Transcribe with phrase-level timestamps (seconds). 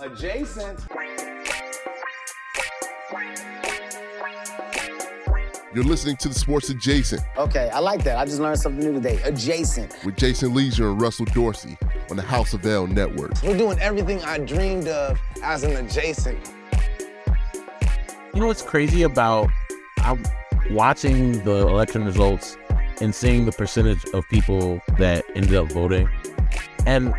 [0.00, 0.80] Adjacent.
[5.74, 8.16] You're listening to the Sports Adjacent Okay, I like that.
[8.16, 9.20] I just learned something new today.
[9.22, 9.94] Adjacent.
[10.04, 11.76] with Jason Lieser and Russell Dorsey
[12.10, 13.42] on the House of L Network.
[13.42, 16.50] We're doing everything I dreamed of as an adjacent.
[18.32, 19.50] You know what's crazy about
[19.98, 20.24] I'm
[20.70, 22.56] watching the election results
[23.02, 26.08] and seeing the percentage of people that ended up voting.
[26.86, 27.14] And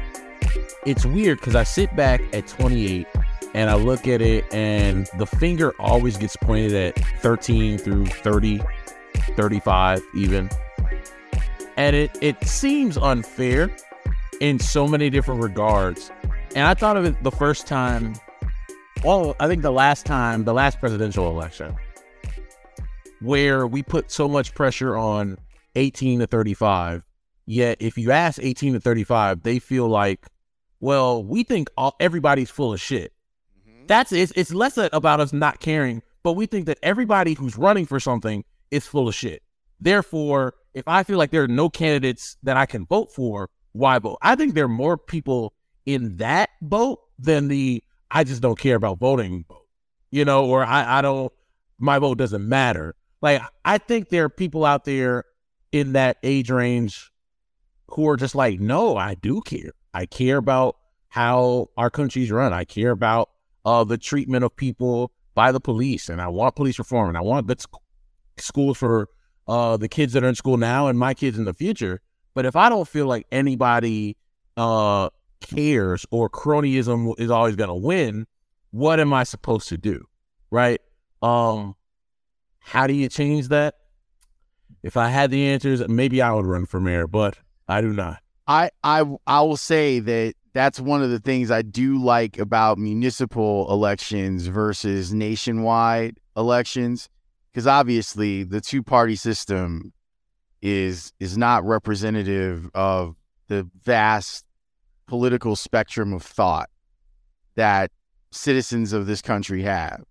[0.85, 3.07] it's weird because I sit back at 28
[3.53, 8.61] and I look at it and the finger always gets pointed at 13 through 30,
[9.35, 10.49] 35 even.
[11.77, 13.75] And it, it seems unfair
[14.39, 16.11] in so many different regards.
[16.55, 18.15] And I thought of it the first time
[19.03, 21.75] well, I think the last time, the last presidential election,
[23.19, 25.37] where we put so much pressure on
[25.75, 27.03] 18 to 35,
[27.47, 30.27] yet if you ask 18 to 35, they feel like,
[30.81, 33.13] well, we think all, everybody's full of shit.
[33.67, 33.85] Mm-hmm.
[33.87, 37.85] That's it's, it's less about us not caring, but we think that everybody who's running
[37.85, 39.43] for something is full of shit.
[39.79, 43.99] Therefore, if I feel like there are no candidates that I can vote for, why
[43.99, 44.17] vote?
[44.21, 45.53] I think there are more people
[45.85, 49.67] in that boat than the I just don't care about voting vote,
[50.09, 51.31] you know, or I, I don't,
[51.79, 52.95] my vote doesn't matter.
[53.21, 55.25] Like, I think there are people out there
[55.71, 57.11] in that age range
[57.87, 59.71] who are just like, no, I do care.
[59.93, 60.77] I care about
[61.09, 62.53] how our country's run.
[62.53, 63.29] I care about
[63.65, 67.21] uh, the treatment of people by the police, and I want police reform, and I
[67.21, 67.75] want good sc-
[68.37, 69.09] schools for
[69.47, 72.01] uh, the kids that are in school now and my kids in the future.
[72.33, 74.17] But if I don't feel like anybody
[74.55, 75.09] uh,
[75.41, 78.27] cares or cronyism is always going to win,
[78.71, 80.05] what am I supposed to do?
[80.49, 80.81] Right?
[81.21, 81.75] Um,
[82.59, 83.75] how do you change that?
[84.83, 87.37] If I had the answers, maybe I would run for mayor, but
[87.67, 88.21] I do not.
[88.51, 92.77] I I I will say that that's one of the things I do like about
[92.77, 97.07] municipal elections versus nationwide elections
[97.51, 99.93] because obviously the two party system
[100.61, 103.15] is is not representative of
[103.47, 104.45] the vast
[105.07, 106.69] political spectrum of thought
[107.55, 107.89] that
[108.31, 110.03] citizens of this country have.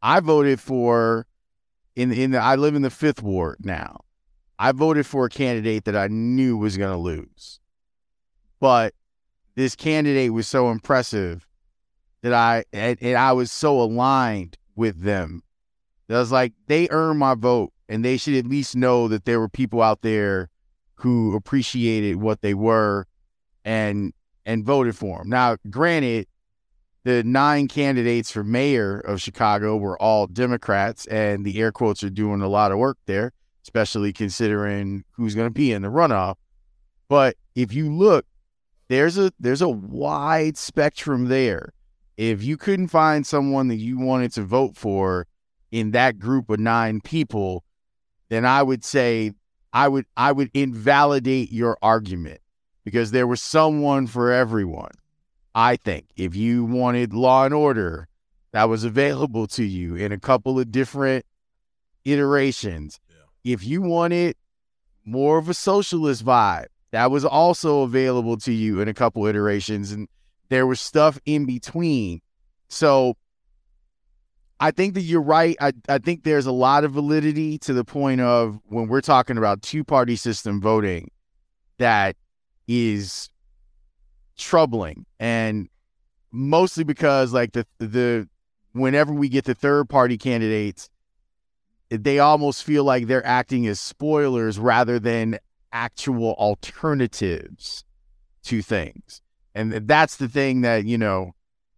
[0.00, 1.26] I voted for
[1.96, 4.02] in in the I live in the 5th ward now.
[4.56, 7.58] I voted for a candidate that I knew was going to lose.
[8.62, 8.94] But
[9.56, 11.48] this candidate was so impressive
[12.22, 15.42] that I and, and I was so aligned with them.
[16.06, 19.24] That I was like, they earned my vote, and they should at least know that
[19.24, 20.48] there were people out there
[20.94, 23.08] who appreciated what they were
[23.64, 24.12] and
[24.46, 25.28] and voted for them.
[25.28, 26.28] Now, granted,
[27.02, 32.10] the nine candidates for mayor of Chicago were all Democrats, and the air quotes are
[32.10, 33.32] doing a lot of work there,
[33.64, 36.36] especially considering who's going to be in the runoff.
[37.08, 38.24] But if you look,
[38.92, 41.72] there's a there's a wide spectrum there.
[42.16, 45.26] If you couldn't find someone that you wanted to vote for
[45.70, 47.64] in that group of nine people,
[48.28, 49.32] then I would say
[49.72, 52.40] I would I would invalidate your argument
[52.84, 54.92] because there was someone for everyone.
[55.54, 58.08] I think if you wanted law and order,
[58.52, 61.24] that was available to you in a couple of different
[62.04, 63.00] iterations.
[63.44, 64.36] If you wanted
[65.04, 69.92] more of a socialist vibe, that was also available to you in a couple iterations.
[69.92, 70.08] And
[70.50, 72.20] there was stuff in between.
[72.68, 73.16] So
[74.60, 75.56] I think that you're right.
[75.60, 79.38] I, I think there's a lot of validity to the point of when we're talking
[79.38, 81.10] about two party system voting
[81.78, 82.16] that
[82.68, 83.28] is
[84.36, 85.68] troubling and
[86.30, 88.28] mostly because like the the
[88.72, 90.88] whenever we get the third party candidates
[91.90, 95.38] they almost feel like they're acting as spoilers rather than
[95.72, 97.84] actual alternatives
[98.44, 99.20] to things.
[99.54, 101.32] And that's the thing that you know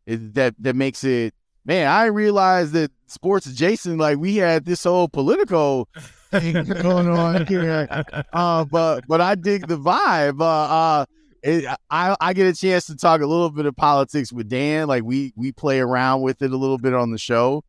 [0.06, 1.32] that that makes it
[1.64, 5.88] man i realized that sports adjacent like we had this whole political
[6.30, 7.88] thing going on here.
[8.32, 10.40] Uh but but i dig the vibe.
[10.40, 11.06] Uh uh
[11.42, 14.88] it, I I get a chance to talk a little bit of politics with Dan.
[14.88, 17.62] Like we we play around with it a little bit on the show,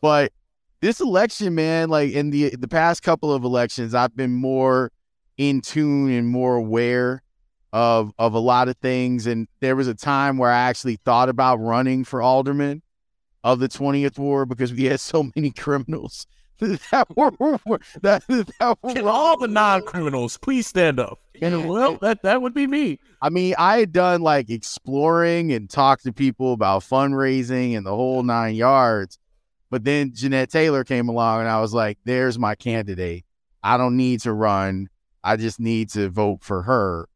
[0.00, 0.32] but
[0.80, 4.90] this election, man, like in the the past couple of elections, I've been more
[5.36, 7.22] in tune and more aware
[7.72, 9.26] of of a lot of things.
[9.26, 12.82] And there was a time where I actually thought about running for alderman
[13.44, 16.26] of the 20th ward because we had so many criminals
[16.58, 17.32] that were,
[18.02, 21.18] that, that were Can all the non-criminals please stand up?
[21.40, 23.00] And well, that that would be me.
[23.20, 27.90] I mean, I had done like exploring and talked to people about fundraising and the
[27.90, 29.18] whole nine yards.
[29.70, 33.24] But then Jeanette Taylor came along and I was like, there's my candidate.
[33.64, 34.88] I don't need to run.
[35.24, 37.08] I just need to vote for her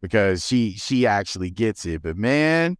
[0.00, 2.02] because she she actually gets it.
[2.02, 2.76] But man,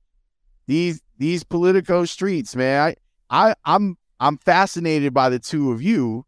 [0.67, 2.95] these these politico streets, man,
[3.31, 6.27] I, I I'm I'm fascinated by the two of you.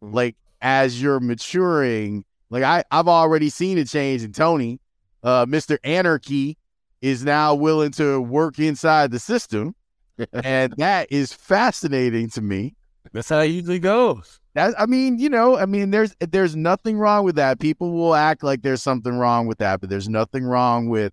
[0.00, 4.80] Like as you're maturing, like I, I've already seen a change in Tony.
[5.22, 5.78] Uh, Mr.
[5.82, 6.56] Anarchy
[7.00, 9.74] is now willing to work inside the system.
[10.32, 12.74] and that is fascinating to me.
[13.12, 14.40] That's how it usually goes.
[14.54, 17.60] That I mean, you know, I mean, there's there's nothing wrong with that.
[17.60, 21.12] People will act like there's something wrong with that, but there's nothing wrong with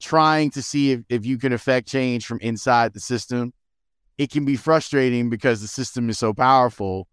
[0.00, 3.52] trying to see if, if you can affect change from inside the system.
[4.18, 7.06] It can be frustrating because the system is so powerful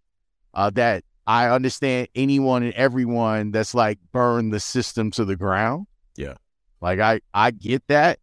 [0.53, 5.87] uh, that I understand anyone and everyone that's like burn the system to the ground.
[6.15, 6.35] Yeah.
[6.81, 8.19] Like I I get that.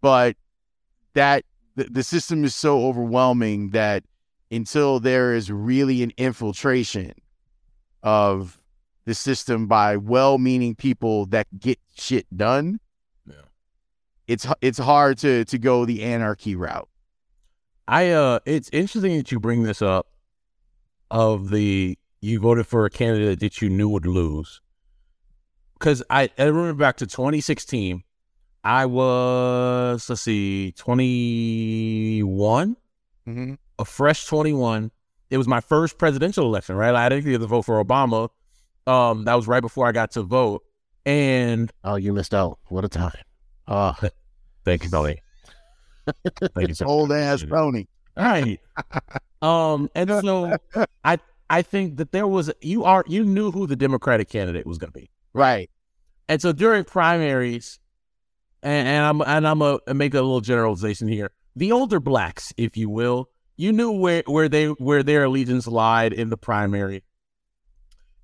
[0.00, 0.36] But
[1.14, 1.44] that
[1.76, 4.04] the, the system is so overwhelming that
[4.50, 7.12] until there is really an infiltration
[8.02, 8.60] of
[9.04, 12.80] the system by well-meaning people that get shit done,
[13.26, 13.34] Yeah.
[14.26, 16.88] it's it's hard to to go the anarchy route.
[17.88, 20.08] I uh it's interesting that you bring this up
[21.10, 24.60] of the you voted for a candidate that you knew would lose.
[25.78, 28.02] Cause I, I remember back to 2016,
[28.64, 32.76] I was let's see, 21,
[33.28, 33.54] Mm-hmm.
[33.78, 34.90] A fresh 21.
[35.30, 36.94] It was my first presidential election, right?
[36.94, 38.28] I didn't get to vote for Obama.
[38.86, 40.62] Um, that was right before I got to vote.
[41.04, 42.58] And Oh, you missed out.
[42.68, 43.12] What a time.
[43.66, 43.92] Uh,
[44.64, 45.20] thank you, Tony.
[46.54, 46.84] Thank you, sir.
[46.84, 47.88] Old ass Tony.
[48.16, 48.60] All right.
[49.42, 50.56] um, and so
[51.04, 51.18] I
[51.50, 54.92] I think that there was you are you knew who the Democratic candidate was going
[54.92, 55.68] to be, Right.
[56.28, 57.80] and so during primaries,
[58.62, 61.32] and, and I'm and I'm a make a little generalization here.
[61.56, 66.12] The older blacks, if you will, you knew where where they where their allegiance lied
[66.12, 67.02] in the primary,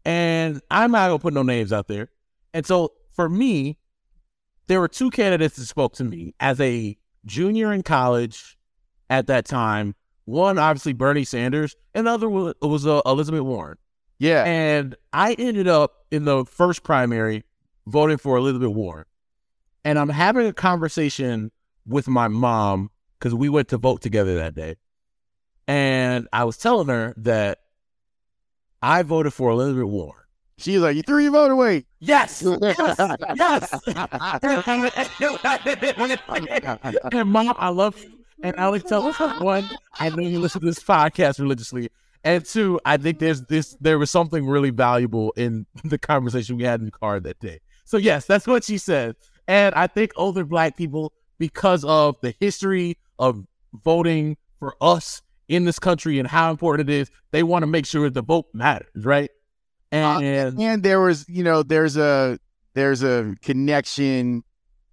[0.05, 2.09] and I'm not gonna put no names out there.
[2.55, 3.79] And so for me,
[4.67, 8.57] there were two candidates that spoke to me as a junior in college
[9.11, 9.95] at that time.
[10.25, 13.77] One, obviously, Bernie Sanders, and the other was, was uh, Elizabeth Warren.
[14.19, 14.45] Yeah.
[14.45, 17.45] And I ended up in the first primary
[17.87, 19.05] voting for Elizabeth Warren.
[19.85, 21.51] And I'm having a conversation
[21.87, 24.77] with my mom because we went to vote together that day.
[25.67, 27.59] And I was telling her that
[28.83, 30.23] I voted for Elizabeth Warren.
[30.59, 31.87] She's like, you threw your vote away.
[31.99, 32.97] Yes, yes,
[33.37, 33.81] yes.
[37.13, 38.11] and mom, I love you.
[38.45, 39.69] And Alex, tell us one,
[39.99, 41.91] I know you listen to this podcast religiously.
[42.25, 46.65] And two, I think there's this there was something really valuable in the conversation we
[46.65, 47.61] had in the car that day.
[47.85, 49.17] So yes, that's what she said.
[49.49, 53.45] And I think older black people, because of the history of
[53.85, 57.85] voting for us in this country and how important it is, they want to make
[57.87, 59.31] sure the vote matters, right?
[59.93, 62.39] Uh, And and there was, you know, there's a
[62.75, 64.43] there's a connection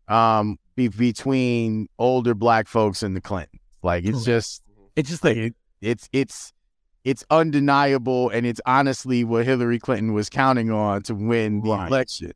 [0.10, 3.62] um be- between older black folks and the Clintons.
[3.82, 4.62] Like it's just
[4.98, 6.52] it's just like it's it's
[7.06, 11.88] it's undeniable and it's honestly what Hillary Clinton was counting on to win the Right.
[11.88, 12.34] election.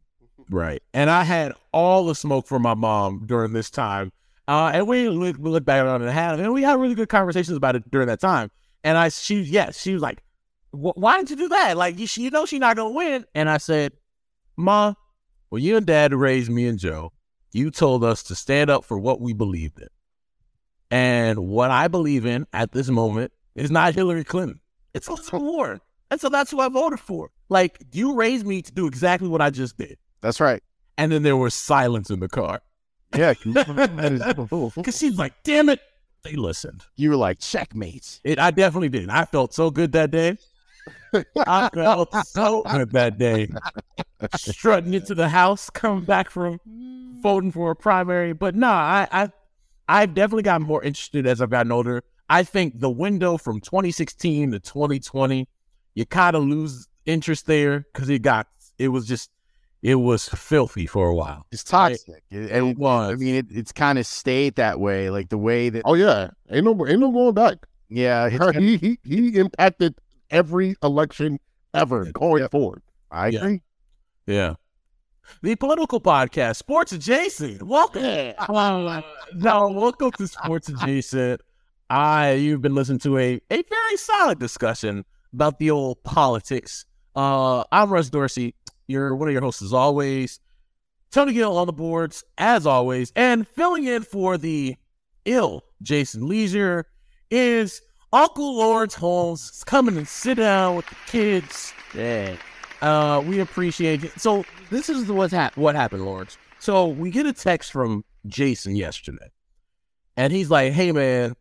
[0.50, 0.82] Right.
[0.94, 4.12] And I had all the smoke from my mom during this time.
[4.48, 6.96] Uh, and we look, we look back on it and had, and we had really
[6.96, 8.52] good conversations about it during that time.
[8.84, 10.22] And I, she, yeah, she was like,
[10.72, 11.78] why did you do that?
[11.78, 13.26] Like, you, she, you know, she's not going to win.
[13.36, 13.94] And I said,
[14.58, 14.96] Ma,
[15.50, 17.14] when you and dad raised me and Joe.
[17.56, 19.88] You told us to stand up for what we believed in.
[20.90, 24.60] And what I believe in at this moment is not Hillary Clinton.
[24.96, 25.80] It's Elizabeth Warren.
[26.10, 27.30] And so that's who I voted for.
[27.50, 30.00] Like, you raised me to do exactly what I just did.
[30.22, 30.64] That's right.
[30.98, 32.62] And then there was silence in the car.
[33.16, 33.34] Yeah.
[33.44, 35.80] Because she's like, damn it.
[36.24, 36.84] They listened.
[36.96, 38.22] you were like checkmates.
[38.24, 39.10] It, I definitely did.
[39.10, 40.38] I felt so good that day.
[41.46, 43.50] I felt so good that day.
[44.36, 46.60] Strutting into the house, coming back from
[47.22, 48.34] voting for a primary.
[48.34, 49.32] But no, I, I,
[49.88, 52.04] I've definitely gotten more interested as I've gotten older.
[52.30, 55.48] I think the window from 2016 to 2020,
[55.94, 58.48] you kind of lose interest there because it got,
[58.80, 59.30] it was just,
[59.84, 61.46] it was filthy for a while.
[61.52, 62.24] It's toxic.
[62.32, 63.12] It, It and was.
[63.12, 65.84] I mean, it, it's kind of stayed that way, like the way that.
[65.86, 67.58] oh yeah, ain't no ain't no going back.
[67.90, 69.96] Yeah, it's- he, he he impacted
[70.32, 71.40] every election
[71.76, 72.82] ever going forward.
[73.12, 73.40] I Yeah.
[73.42, 73.62] agree.
[74.26, 74.56] Yeah.
[75.42, 77.62] the political podcast, Sports Adjacent.
[77.64, 78.34] Welcome.
[78.40, 79.02] Uh,
[79.36, 81.42] no, welcome to Sports Adjacent.
[81.90, 86.86] I you've been listening to a a very solid discussion about the old politics.
[87.16, 88.56] Uh, I'm Russ Dorsey.
[88.88, 90.40] You're one of your hosts as always.
[91.12, 94.76] Tony Gill on the boards as always, and filling in for the
[95.26, 96.86] ill Jason Lieser
[97.30, 99.64] is Uncle Laurence Holmes.
[99.66, 101.74] Coming and sit down with the kids.
[101.96, 102.36] Yeah.
[102.82, 104.20] Uh, we appreciate it.
[104.20, 106.38] So this is what's hap- what happened, Laurence.
[106.60, 109.32] So we get a text from Jason yesterday,
[110.18, 111.36] and he's like, "Hey man,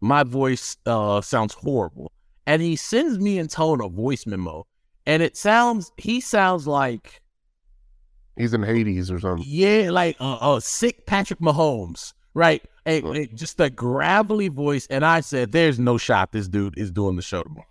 [0.00, 2.12] my voice uh sounds horrible,"
[2.46, 4.66] and he sends me in tone a voice memo,
[5.06, 7.20] and it sounds he sounds like
[8.36, 9.44] He's in Hades or something.
[9.46, 12.62] yeah, like a, a sick Patrick Mahomes, right?
[13.34, 17.22] Just a gravelly voice, and I said, "There's no shot this dude is doing the
[17.22, 17.66] show tomorrow."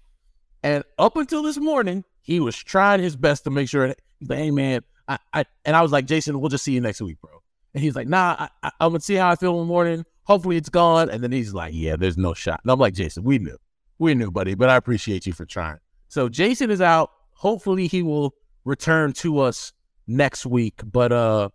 [0.63, 3.89] And up until this morning, he was trying his best to make sure.
[3.89, 6.71] That, he's like, "Hey man," I, I and I was like, "Jason, we'll just see
[6.71, 7.41] you next week, bro."
[7.73, 10.05] And he's like, "Nah, I, I, I'm gonna see how I feel in the morning.
[10.23, 13.23] Hopefully, it's gone." And then he's like, "Yeah, there's no shot." And I'm like, "Jason,
[13.25, 13.57] we knew,
[13.99, 17.11] we knew, buddy, but I appreciate you for trying." So Jason is out.
[17.43, 18.33] Hopefully, he will
[18.63, 19.73] return to us
[20.07, 20.79] next week.
[20.85, 21.49] But uh,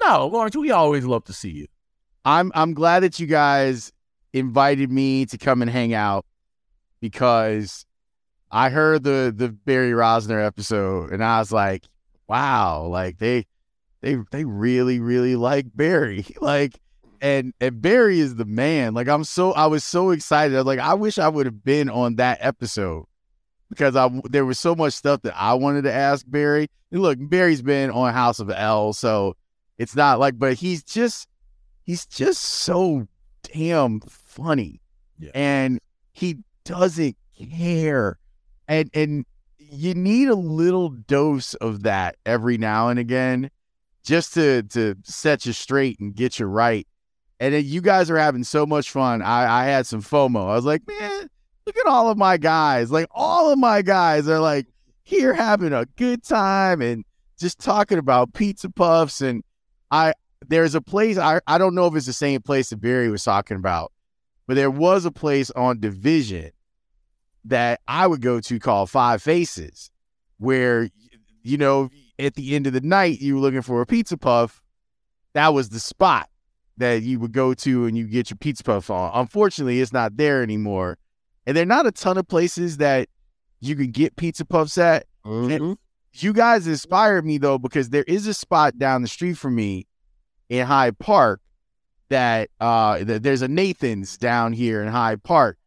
[0.00, 1.66] no, Laurence, we always love to see you.
[2.24, 3.92] I'm I'm glad that you guys
[4.32, 6.24] invited me to come and hang out
[7.02, 7.84] because
[8.50, 11.84] I heard the the Barry Rozner episode and I was like,
[12.26, 13.44] wow, like they
[14.00, 16.24] they they really really like Barry.
[16.40, 16.80] Like
[17.20, 18.94] and and Barry is the man.
[18.94, 20.54] Like I'm so I was so excited.
[20.54, 23.04] I was like I wish I would have been on that episode
[23.72, 26.68] because I there was so much stuff that I wanted to ask Barry.
[26.90, 29.34] And look, Barry's been on House of L, so
[29.78, 31.26] it's not like but he's just
[31.84, 33.08] he's just so
[33.42, 34.80] damn funny.
[35.18, 35.30] Yeah.
[35.34, 35.80] And
[36.12, 37.16] he doesn't
[37.56, 38.18] care.
[38.68, 39.24] And and
[39.58, 43.50] you need a little dose of that every now and again
[44.04, 46.86] just to to set you straight and get you right.
[47.40, 49.20] And you guys are having so much fun.
[49.20, 50.48] I, I had some FOMO.
[50.48, 51.28] I was like, man,
[51.66, 52.90] look at all of my guys.
[52.90, 54.66] Like all of my guys are like
[55.02, 57.04] here having a good time and
[57.38, 59.42] just talking about pizza puffs and
[59.90, 60.14] I
[60.48, 63.24] there's a place I, I don't know if it's the same place that Barry was
[63.24, 63.92] talking about,
[64.46, 66.50] but there was a place on Division
[67.44, 69.90] that I would go to called Five Faces,
[70.38, 70.88] where
[71.42, 74.62] you know at the end of the night you were looking for a pizza puff.
[75.34, 76.28] That was the spot
[76.76, 79.10] that you would go to and you get your pizza puff on.
[79.14, 80.98] Unfortunately, it's not there anymore,
[81.46, 83.08] and there are not a ton of places that
[83.60, 85.06] you can get pizza puffs at.
[85.24, 85.76] Mhm.
[86.14, 89.86] You guys inspired me though because there is a spot down the street from me
[90.48, 91.40] in Hyde Park
[92.08, 95.58] that uh th- there's a Nathan's down here in Hyde Park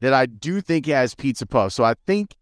[0.00, 1.76] that I do think has pizza puffs.
[1.76, 2.34] So I think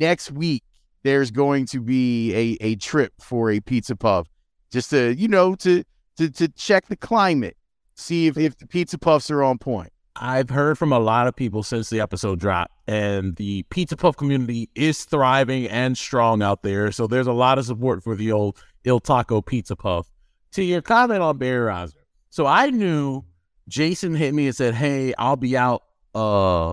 [0.00, 0.62] next week
[1.02, 4.26] there's going to be a a trip for a pizza puff
[4.70, 5.84] just to you know to
[6.16, 7.56] to to check the climate,
[7.94, 9.90] see if if the pizza puffs are on point.
[10.16, 14.16] I've heard from a lot of people since the episode dropped, and the Pizza Puff
[14.16, 16.92] community is thriving and strong out there.
[16.92, 20.08] So there's a lot of support for the old Iltaco Pizza Puff.
[20.52, 21.94] To your comment on Barry Rozner,
[22.30, 23.24] so I knew
[23.66, 25.82] Jason hit me and said, "Hey, I'll be out."
[26.14, 26.72] Uh,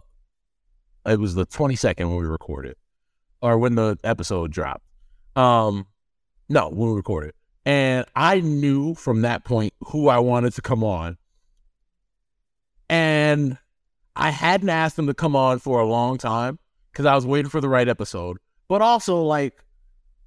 [1.08, 2.76] it was the 22nd when we recorded,
[3.42, 4.84] or when the episode dropped.
[5.36, 5.88] Um,
[6.48, 7.34] no, when we recorded,
[7.66, 11.18] and I knew from that point who I wanted to come on
[12.92, 13.58] and
[14.18, 16.60] I hadn't asked him to come on for a long time
[16.92, 18.38] because I was waiting for the right episode.
[18.68, 19.64] But also, like,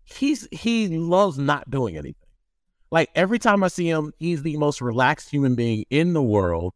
[0.03, 2.17] he's he loves not doing anything.
[2.91, 6.73] Like every time I see him, he's the most relaxed human being in the world,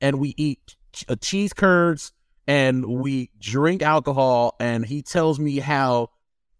[0.00, 2.12] and we eat ch- uh, cheese curds
[2.46, 6.10] and we drink alcohol, and he tells me how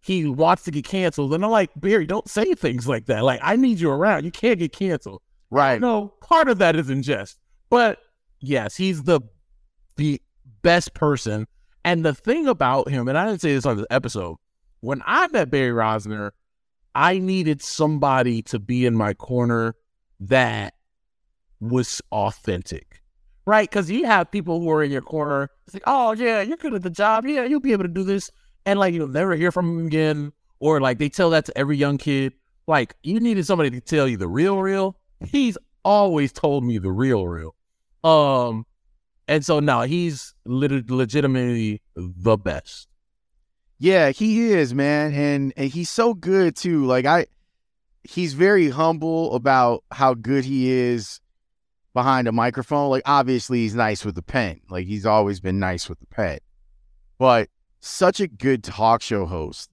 [0.00, 3.24] he wants to get canceled, and I'm like, Barry, don't say things like that.
[3.24, 4.24] Like, I need you around.
[4.24, 5.20] You can't get canceled.
[5.50, 5.80] Right.
[5.80, 7.38] No, part of that is in jest.
[7.70, 7.98] But
[8.40, 9.20] yes, he's the
[9.96, 10.20] the
[10.62, 11.46] best person.
[11.84, 14.36] And the thing about him, and I didn't say this on this episode,
[14.80, 16.32] when I met Barry Rozner,
[16.94, 19.74] I needed somebody to be in my corner
[20.20, 20.74] that
[21.60, 23.00] was authentic.
[23.46, 23.68] Right?
[23.68, 25.50] Because you have people who are in your corner.
[25.66, 27.26] It's like, oh yeah, you're good at the job.
[27.26, 28.30] Yeah, you'll be able to do this.
[28.66, 30.32] And like you'll never hear from them again.
[30.58, 32.34] Or like they tell that to every young kid.
[32.66, 34.96] Like you needed somebody to tell you the real real.
[35.26, 37.54] He's always told me the real real.
[38.02, 38.64] Um,
[39.28, 42.88] and so now he's lit- legitimately the best.
[43.78, 46.84] Yeah, he is, man, and and he's so good too.
[46.84, 47.26] Like I,
[48.04, 51.20] he's very humble about how good he is
[51.94, 52.90] behind a microphone.
[52.90, 54.60] Like obviously he's nice with the pen.
[54.68, 56.40] Like he's always been nice with the pen,
[57.18, 57.48] but
[57.80, 59.70] such a good talk show host.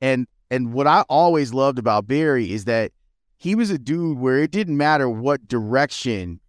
[0.00, 2.92] And and what I always loved about Barry is that
[3.36, 6.40] he was a dude where it didn't matter what direction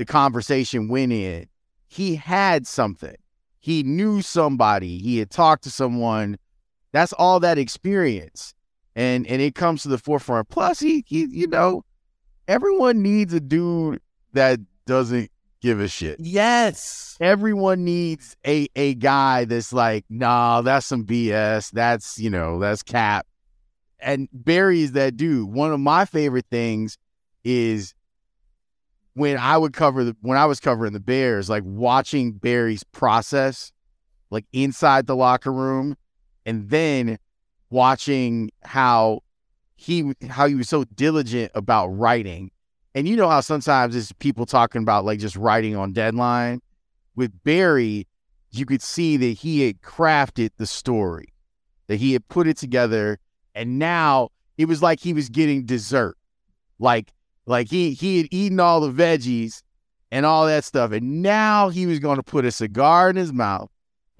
[0.00, 1.46] the conversation went in.
[1.86, 3.16] He had something.
[3.58, 4.96] He knew somebody.
[4.96, 6.38] He had talked to someone.
[6.92, 8.54] That's all that experience.
[8.96, 10.48] And and it comes to the forefront.
[10.48, 11.84] Plus, he, he you know,
[12.48, 14.00] everyone needs a dude
[14.32, 15.30] that doesn't
[15.60, 16.18] give a shit.
[16.18, 17.18] Yes.
[17.20, 21.72] Everyone needs a a guy that's like, nah, that's some BS.
[21.72, 23.26] That's you know, that's cap.
[23.98, 25.52] And Barry is that dude.
[25.52, 26.96] One of my favorite things
[27.44, 27.92] is
[29.14, 33.72] when I would cover the when I was covering the Bears, like watching Barry's process,
[34.30, 35.96] like inside the locker room,
[36.46, 37.18] and then
[37.70, 39.20] watching how
[39.76, 42.50] he how he was so diligent about writing.
[42.94, 46.60] And you know how sometimes it's people talking about like just writing on deadline.
[47.16, 48.06] With Barry,
[48.50, 51.32] you could see that he had crafted the story,
[51.88, 53.18] that he had put it together,
[53.54, 56.16] and now it was like he was getting dessert.
[56.78, 57.12] Like
[57.50, 59.62] like he he had eaten all the veggies
[60.12, 63.32] and all that stuff, and now he was going to put a cigar in his
[63.32, 63.68] mouth,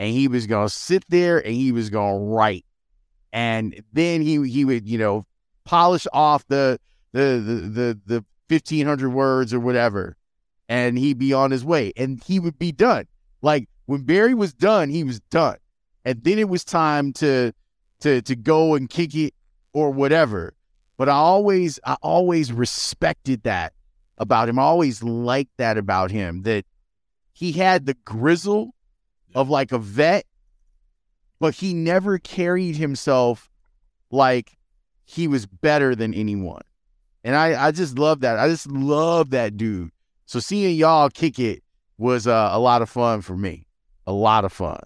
[0.01, 2.67] and he was going to sit there and he was going to write,
[3.33, 5.27] and then he he would you know
[5.65, 6.81] polish off the
[7.13, 10.17] the the the, the fifteen hundred words or whatever,
[10.69, 13.07] and he'd be on his way, and he would be done.
[13.43, 15.59] Like when Barry was done, he was done,
[16.05, 17.53] and then it was time to
[18.01, 19.35] to to go and kick it
[19.73, 20.53] or whatever.
[21.01, 23.73] But I always I always respected that
[24.19, 24.59] about him.
[24.59, 26.67] I always liked that about him that
[27.33, 28.75] he had the grizzle
[29.35, 30.27] of like a vet,
[31.39, 33.49] but he never carried himself
[34.11, 34.59] like
[35.07, 36.65] he was better than anyone.
[37.25, 38.39] And I, I just love that.
[38.39, 39.93] I just love that dude.
[40.27, 41.63] So seeing y'all kick it
[41.97, 43.67] was uh, a lot of fun for me.
[44.07, 44.81] A lot of fun.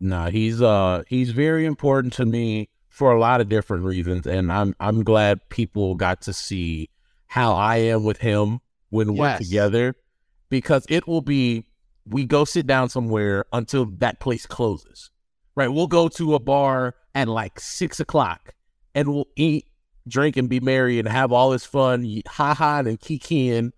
[0.00, 4.52] Nah, he's uh he's very important to me for a lot of different reasons, and
[4.52, 6.90] I'm I'm glad people got to see
[7.26, 8.60] how I am with him
[8.90, 9.96] when we're together,
[10.48, 11.66] because it will be
[12.06, 15.10] we go sit down somewhere until that place closes,
[15.56, 15.66] right?
[15.66, 18.54] We'll go to a bar at like six o'clock,
[18.94, 19.66] and we'll eat,
[20.06, 23.72] drink, and be merry, and have all this fun, ha ha, and kikiing,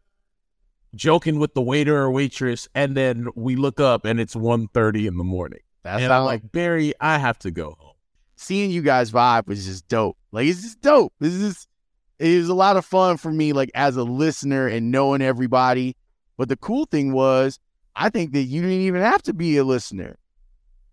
[0.94, 5.16] joking with the waiter or waitress, and then we look up and it's 1.30 in
[5.16, 5.60] the morning.
[5.86, 7.95] How I'm like, Barry, I have to go home.
[8.36, 10.16] Seeing you guys vibe was just dope.
[10.32, 11.12] Like it's just dope.
[11.18, 11.66] This is
[12.18, 15.96] it was a lot of fun for me, like as a listener and knowing everybody.
[16.36, 17.58] But the cool thing was,
[17.94, 20.16] I think that you didn't even have to be a listener.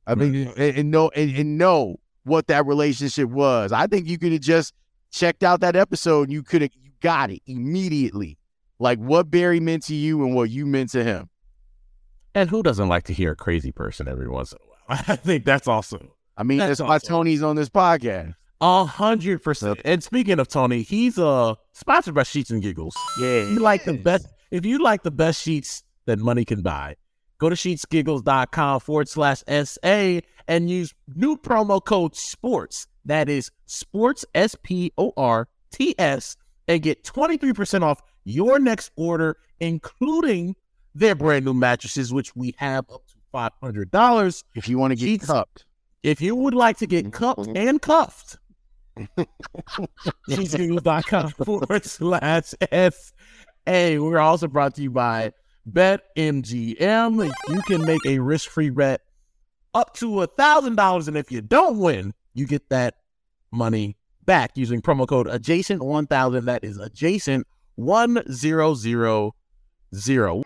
[0.06, 3.72] I mean, and, and know and, and know what that relationship was.
[3.72, 4.74] I think you could have just
[5.12, 6.24] checked out that episode.
[6.24, 8.38] And you could have you got it immediately,
[8.80, 11.30] like what Barry meant to you and what you meant to him.
[12.36, 15.04] And who doesn't like to hear a crazy person every once in a while?
[15.08, 16.10] I think that's awesome.
[16.38, 16.98] I mean, That's that's, why.
[17.00, 18.36] Tony's on this podcast.
[18.62, 19.82] A hundred percent.
[19.84, 22.96] And speaking of Tony, he's uh sponsored by Sheets and Giggles.
[23.20, 26.62] Yeah, If you like the best if you like the best sheets that money can
[26.62, 26.96] buy,
[27.40, 32.88] go to sheetsgiggles.com forward slash SA and use new promo code sports.
[33.06, 38.92] That is sports S P O R T S and get 23% off your next
[38.96, 40.56] order, including
[40.96, 44.44] their brand new mattresses, which we have up to five hundred dollars.
[44.56, 45.66] If you want to get Sheets- cupped.
[46.04, 47.56] If you would like to get cupped mm-hmm.
[47.56, 48.38] and cuffed,
[50.30, 53.14] sheetsgiggles.com forward slash S.
[53.66, 53.98] A.
[53.98, 55.32] We're also brought to you by
[55.72, 57.34] BetMGM.
[57.48, 59.00] You can make a risk free bet
[59.74, 62.96] up to a thousand dollars, and if you don't win, you get that
[63.52, 66.46] money back using promo code adjacent one thousand.
[66.46, 69.36] That is adjacent one zero zero
[69.96, 70.44] zero.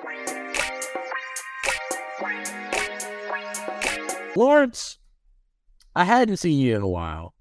[4.36, 5.00] Laurence,
[5.98, 7.34] I hadn't seen you in a while,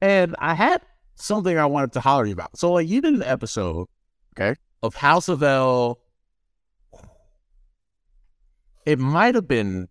[0.00, 0.82] and I had
[1.14, 2.58] something I wanted to holler you about.
[2.58, 3.86] So, like, you did an episode,
[4.36, 4.56] Okay.
[4.82, 6.00] of House of L.
[8.84, 9.88] It might have been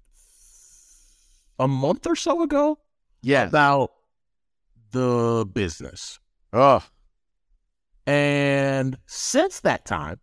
[1.58, 2.80] a month or so ago
[3.21, 3.45] Yeah.
[3.47, 3.91] about
[4.91, 6.19] the business.
[6.52, 6.84] Oh,
[8.06, 10.19] And since that time,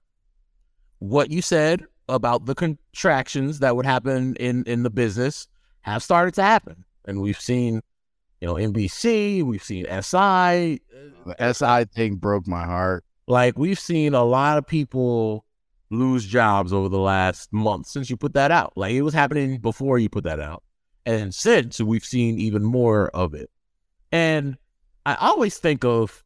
[0.99, 5.49] what you said about the contractions that would happen in, in the business
[5.83, 6.85] have started to happen.
[7.09, 7.81] And we've seen,
[8.41, 10.81] you know, NBC, we've seen SI,
[11.25, 13.03] the SI thing broke my heart.
[13.27, 15.45] like we've seen a lot of people
[15.91, 18.75] lose jobs over the last month since you put that out.
[18.77, 20.63] Like it was happening before you put that out.
[21.07, 23.51] And since we've seen even more of it.
[24.13, 24.59] And
[25.07, 26.23] I always think of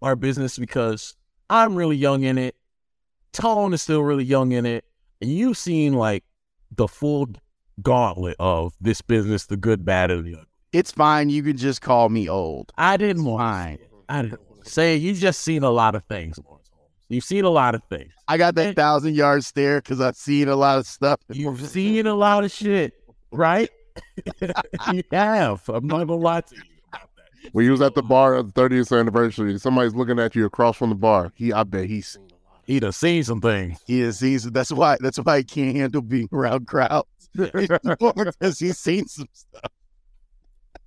[0.00, 1.14] our business because
[1.50, 2.56] I'm really young in it.
[3.32, 4.86] Tone is still really young in it.
[5.20, 6.24] And you've seen like
[6.74, 7.28] the full
[7.82, 10.44] gauntlet of this business, the good, bad, and the ugly.
[10.72, 11.30] It's fine.
[11.30, 12.72] You can just call me old.
[12.76, 13.78] I didn't want Fine.
[14.08, 16.90] I didn't Say you've just seen a lot of things, Laurence Holmes.
[17.08, 18.12] You've seen a lot of things.
[18.26, 18.72] I got that eh.
[18.74, 21.20] thousand yard stare because I've seen a lot of stuff.
[21.32, 22.92] You've seen a lot of shit,
[23.32, 23.70] right?
[24.92, 25.66] you have.
[25.68, 26.62] I'm not gonna lie to you
[26.92, 27.52] about that.
[27.52, 30.76] When you was at the bar at the 30th anniversary, somebody's looking at you across
[30.76, 31.32] from the bar.
[31.34, 32.62] He, I bet he's seen a lot.
[32.66, 33.80] He done seen some things.
[33.86, 34.38] He has seen.
[34.52, 34.98] That's why.
[35.00, 39.70] That's why he can't handle being around crowds because he's seen some stuff.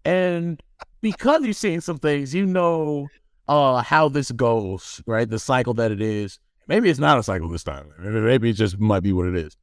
[0.04, 0.62] And
[1.02, 3.08] because you've seen some things, you know
[3.48, 5.30] uh how this goes, right?
[5.30, 6.40] The cycle that it is.
[6.68, 7.92] Maybe it's not a cycle this time.
[8.00, 9.56] Maybe maybe it just might be what it is.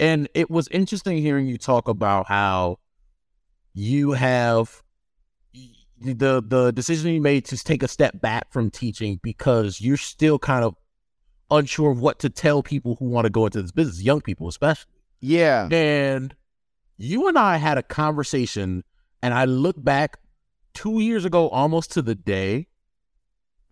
[0.00, 2.78] And it was interesting hearing you talk about how
[3.74, 4.82] you have
[6.00, 10.38] the the decision you made to take a step back from teaching because you're still
[10.38, 10.74] kind of
[11.50, 14.48] unsure of what to tell people who want to go into this business, young people
[14.48, 14.90] especially.
[15.20, 15.68] Yeah.
[15.70, 16.34] And
[16.96, 18.84] you and I had a conversation,
[19.22, 20.18] and I look back
[20.74, 22.68] two years ago, almost to the day,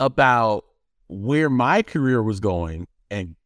[0.00, 0.64] about
[1.08, 3.36] where my career was going and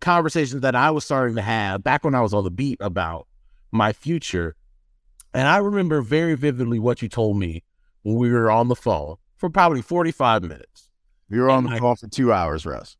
[0.00, 3.26] conversations that I was starting to have back when I was on the beat about
[3.70, 4.56] my future.
[5.32, 7.62] And I remember very vividly what you told me
[8.02, 10.88] when we were on the phone for probably 45 minutes.
[11.28, 12.96] We were on And the I- phone for two hours, Russ.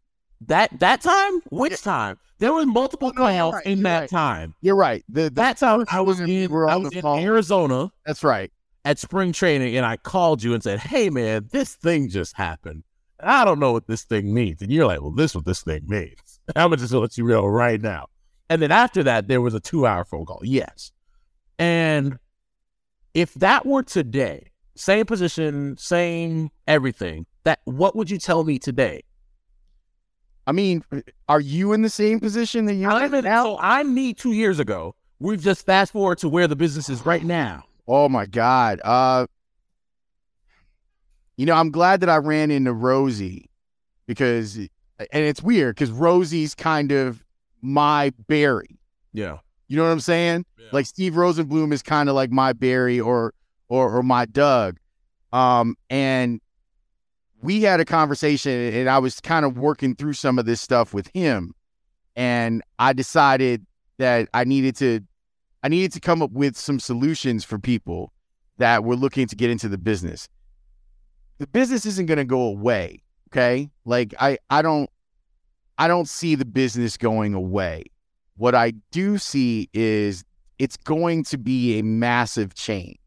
[0.47, 1.41] That that time?
[1.51, 2.19] Which time?
[2.39, 4.11] There was multiple oh, No, calls right, in that right.
[4.11, 4.55] time.
[4.63, 5.05] You're right.
[5.11, 8.51] The, the, That time I was in, I was in phone- Arizona that's right.
[8.87, 12.83] at spring training and I called you and said, Hey man, this thing just happened.
[13.23, 14.63] I don't know what this thing means.
[14.63, 16.41] And you're like, Well, this is what this thing means.
[16.57, 18.07] I'm just gonna just let you know right now.
[18.49, 20.41] And then after that, there was a two hour phone call.
[20.43, 20.93] Yes.
[21.59, 22.19] And
[23.13, 29.03] if that were today, same position, same everything, that what would you tell me today?
[30.47, 30.85] I mean,
[31.29, 33.45] are you in the same position that you're I'm in now?
[33.45, 34.95] so I'm me two years ago.
[35.19, 37.65] We've just fast forward to where the business is right now.
[37.87, 38.81] Oh my God.
[38.83, 39.27] Uh
[41.37, 43.49] you know, I'm glad that I ran into Rosie
[44.07, 44.69] because and
[45.13, 47.23] it's weird because Rosie's kind of
[47.63, 48.79] my Barry.
[49.13, 49.39] Yeah.
[49.69, 50.47] You know what I'm saying?
[50.59, 50.67] Yeah.
[50.73, 53.35] Like Steve Rosenbloom is kind of like my Barry or
[53.69, 54.79] or or my Doug.
[55.33, 56.41] Um and
[57.43, 60.93] we had a conversation and I was kind of working through some of this stuff
[60.93, 61.55] with him
[62.17, 63.67] and I decided
[63.99, 65.01] that I needed to
[65.63, 68.13] I needed to come up with some solutions for people
[68.59, 70.29] that were looking to get into the business.
[71.39, 73.71] The business isn't going to go away, okay?
[73.85, 74.89] Like I I don't
[75.79, 77.85] I don't see the business going away.
[78.37, 80.25] What I do see is
[80.59, 82.99] it's going to be a massive change.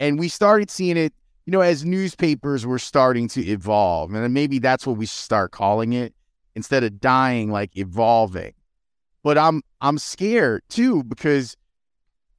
[0.00, 1.12] And we started seeing it,
[1.48, 4.12] you know, as newspapers were starting to evolve.
[4.12, 6.12] And maybe that's what we start calling it
[6.54, 8.52] instead of dying like evolving.
[9.22, 11.56] But I'm I'm scared too because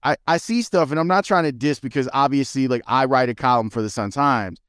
[0.03, 3.29] I, I see stuff and I'm not trying to diss because obviously like I write
[3.29, 4.59] a column for the Sun Times.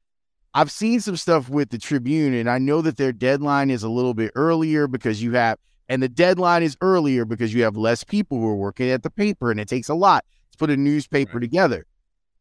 [0.55, 3.90] I've seen some stuff with the Tribune and I know that their deadline is a
[3.90, 5.59] little bit earlier because you have
[5.90, 9.11] and the deadline is earlier because you have less people who are working at the
[9.11, 11.85] paper and it takes a lot to put a newspaper together.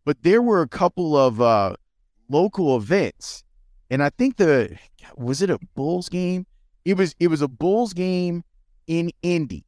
[0.06, 1.76] But there were a couple of uh
[2.30, 3.44] local events
[3.90, 4.78] and I think the
[5.16, 6.46] was it a Bulls game?
[6.86, 8.44] It was it was a Bulls game
[8.88, 9.66] in Indy.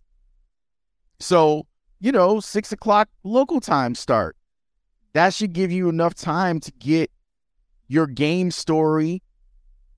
[1.20, 1.68] So,
[2.00, 4.36] you know, six o'clock local time start.
[5.14, 7.12] That should give you enough time to get
[7.88, 9.22] your game story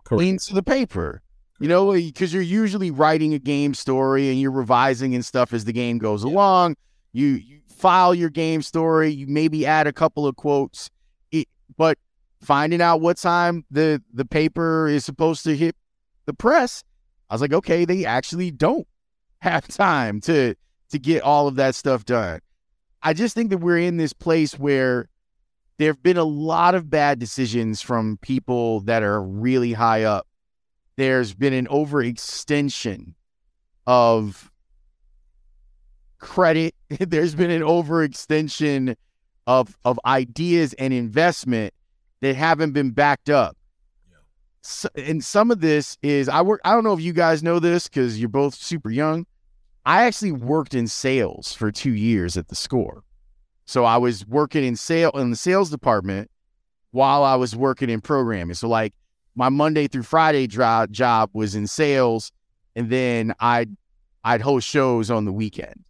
[0.04, 0.24] Correct.
[0.24, 1.22] into the paper.
[1.60, 5.64] You know, because you're usually writing a game story and you're revising and stuff as
[5.64, 6.76] the game goes along.
[7.14, 10.90] You, you file your game story, you maybe add a couple of quotes,
[11.32, 11.48] it,
[11.78, 11.98] but
[12.44, 15.76] finding out what time the the paper is supposed to hit
[16.26, 16.84] the press,
[17.30, 18.88] I was like, okay, they actually don't
[19.40, 20.56] have time to
[20.90, 22.40] to get all of that stuff done.
[23.02, 25.10] I just think that we're in this place where
[25.78, 30.28] there have been a lot of bad decisions from people that are really high up.
[30.96, 33.16] There's been an overextension
[33.88, 34.52] of
[36.20, 36.76] credit.
[37.00, 38.96] There's been an overextension
[39.48, 41.74] of of ideas and investment
[42.24, 43.58] that haven't been backed up.
[44.62, 46.62] So, and some of this is I work.
[46.64, 49.26] I don't know if you guys know this because you're both super young.
[49.86, 53.04] I actually worked in sales for two years at the score.
[53.66, 56.32] So I was working in sale in the sales department
[56.92, 58.56] while I was working in programming.
[58.56, 58.94] So like
[59.36, 62.32] my Monday through Friday job was in sales,
[62.74, 63.76] and then I'd
[64.24, 65.84] I'd host shows on the weekend.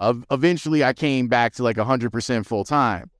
[0.00, 3.10] Uh, eventually, I came back to like 100% full time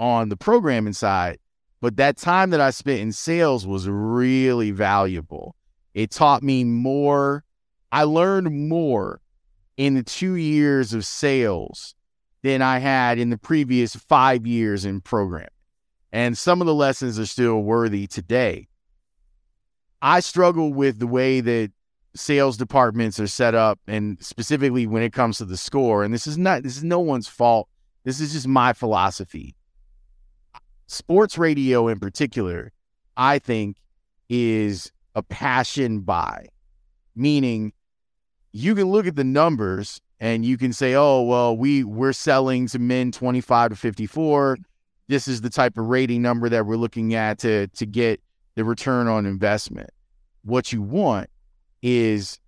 [0.00, 1.38] on the programming side.
[1.80, 5.54] But that time that I spent in sales was really valuable.
[5.94, 7.44] It taught me more.
[7.92, 9.20] I learned more
[9.76, 11.94] in the two years of sales
[12.42, 15.48] than I had in the previous five years in programming.
[16.12, 18.68] And some of the lessons are still worthy today.
[20.00, 21.72] I struggle with the way that
[22.14, 26.26] sales departments are set up and specifically when it comes to the score and this
[26.26, 27.68] is not this is no one's fault
[28.04, 29.54] this is just my philosophy
[30.88, 32.72] sports radio in particular
[33.16, 33.76] i think
[34.28, 36.46] is a passion buy
[37.14, 37.72] meaning
[38.52, 42.66] you can look at the numbers and you can say oh well we we're selling
[42.66, 44.58] to men 25 to 54
[45.06, 48.20] this is the type of rating number that we're looking at to to get
[48.56, 49.90] the return on investment
[50.42, 51.30] what you want
[51.82, 52.40] is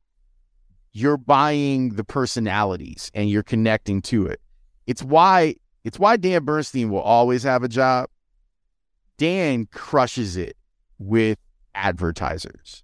[0.92, 4.40] you're buying the personalities and you're connecting to it.
[4.87, 8.09] It's why it's why Dan Bernstein will always have a job.
[9.21, 10.57] Dan crushes it
[10.99, 11.37] with
[11.75, 12.83] advertisers.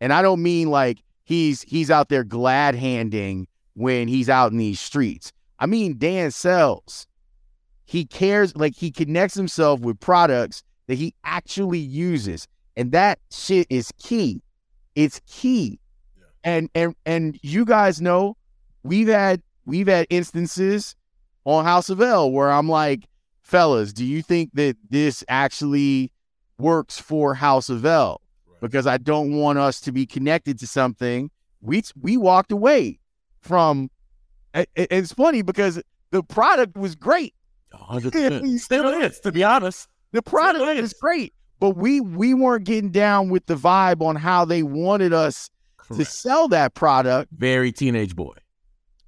[0.00, 4.56] And I don't mean like he's he's out there glad handing when he's out in
[4.56, 5.34] these streets.
[5.58, 7.06] I mean Dan sells.
[7.84, 12.48] He cares like he connects himself with products that he actually uses.
[12.74, 14.42] And that shit is key.
[14.94, 15.78] It's key.
[16.16, 16.24] Yeah.
[16.42, 18.38] And and and you guys know
[18.82, 20.96] we've had we've had instances
[21.44, 23.09] on House of L where I'm like,
[23.50, 26.12] fellas, do you think that this actually
[26.58, 28.20] works for House of L?
[28.46, 28.60] Right.
[28.60, 31.30] Because I don't want us to be connected to something.
[31.60, 32.98] We we walked away
[33.40, 33.90] from.
[34.54, 37.34] It's funny because the product was great.
[37.72, 38.58] 100%.
[38.58, 39.88] Still is, to be honest.
[40.10, 44.44] The product is great but we we weren't getting down with the vibe on how
[44.44, 46.00] they wanted us Correct.
[46.00, 47.30] to sell that product.
[47.36, 48.34] Very teenage boy.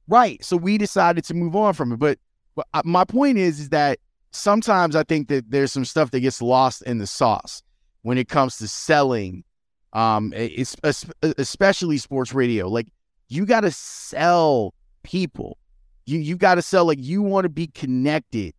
[0.07, 0.44] Right.
[0.44, 1.98] So we decided to move on from it.
[1.98, 2.18] But,
[2.55, 3.98] but uh, my point is, is that
[4.33, 7.62] sometimes I think that there's some stuff that gets lost in the sauce
[8.03, 9.45] when it comes to selling,
[9.92, 10.33] um,
[11.23, 12.68] especially sports radio.
[12.68, 12.88] Like
[13.29, 15.59] you got to sell people.
[16.07, 18.55] You you got to sell like you want to be connected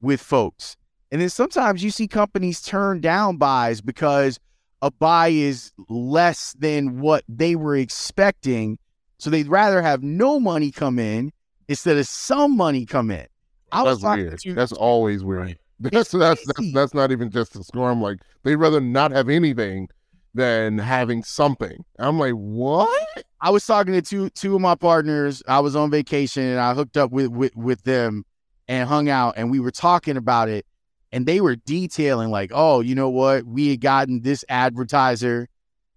[0.00, 0.76] with folks.
[1.10, 4.38] And then sometimes you see companies turn down buys because
[4.82, 8.78] a buy is less than what they were expecting.
[9.18, 11.32] So they'd rather have no money come in
[11.68, 13.26] instead of some money come in.
[13.72, 14.38] I that's weird.
[14.40, 15.58] To, that's always weird.
[15.80, 17.90] That's, that's, that's that's not even just a score.
[17.90, 19.88] I'm like, they'd rather not have anything
[20.32, 21.84] than having something.
[21.98, 23.24] I'm like, what?
[23.40, 25.42] I was talking to two two of my partners.
[25.48, 28.24] I was on vacation and I hooked up with with, with them
[28.68, 30.64] and hung out and we were talking about it
[31.12, 33.44] and they were detailing like, oh, you know what?
[33.44, 35.48] We had gotten this advertiser,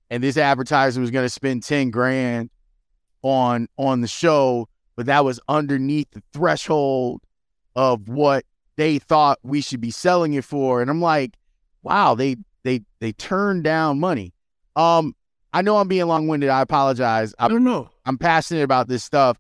[0.10, 2.50] and this advertiser was going to spend ten grand
[3.22, 7.22] on on the show, but that was underneath the threshold
[7.76, 8.46] of what
[8.78, 10.82] they thought we should be selling it for.
[10.82, 11.36] And I'm like,
[11.84, 14.34] wow, they they they turned down money.
[14.76, 15.16] Um,
[15.54, 16.50] I know I'm being long winded.
[16.50, 17.34] I apologize.
[17.40, 17.90] I don't know.
[18.06, 19.38] I'm passionate about this stuff.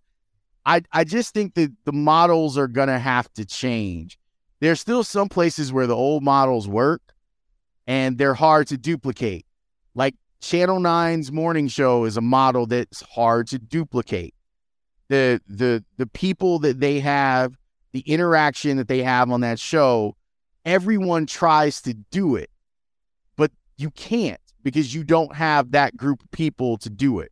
[0.65, 4.17] I I just think that the models are gonna have to change
[4.59, 7.01] there's still some places where the old models work
[7.87, 9.45] and they're hard to duplicate.
[9.93, 14.33] Like Channel 9's morning show is a model that's hard to duplicate.
[15.07, 17.55] The the the people that they have,
[17.95, 20.17] the interaction that they have on that show,
[20.65, 22.49] everyone tries to do it.
[23.37, 27.31] But you can't because you don't have that group of people to do it.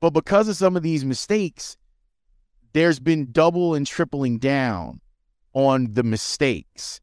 [0.00, 1.76] But because of some of these mistakes,
[2.72, 5.00] there's been double and tripling down
[5.52, 7.00] on the mistakes.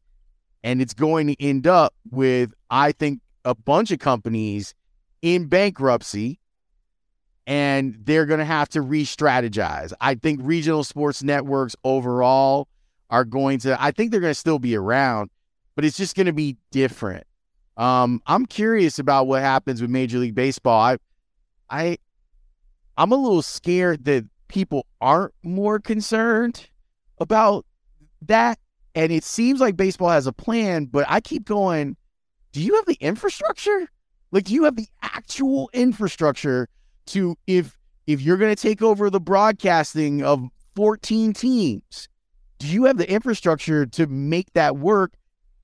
[0.62, 4.74] And it's going to end up with, I think, a bunch of companies
[5.22, 6.38] in bankruptcy
[7.46, 9.92] and they're going to have to re strategize.
[10.00, 12.68] I think regional sports networks overall
[13.10, 15.30] are going to, I think they're going to still be around,
[15.74, 17.26] but it's just going to be different.
[17.76, 20.80] Um, I'm curious about what happens with Major League Baseball.
[20.80, 20.98] I,
[21.70, 21.98] I,
[22.96, 26.68] I'm a little scared that people aren't more concerned
[27.18, 27.64] about
[28.22, 28.58] that.
[28.94, 31.96] And it seems like baseball has a plan, but I keep going,
[32.52, 33.88] do you have the infrastructure?
[34.30, 36.68] Like, do you have the actual infrastructure
[37.06, 42.08] to if if you're going to take over the broadcasting of 14 teams,
[42.58, 45.12] do you have the infrastructure to make that work?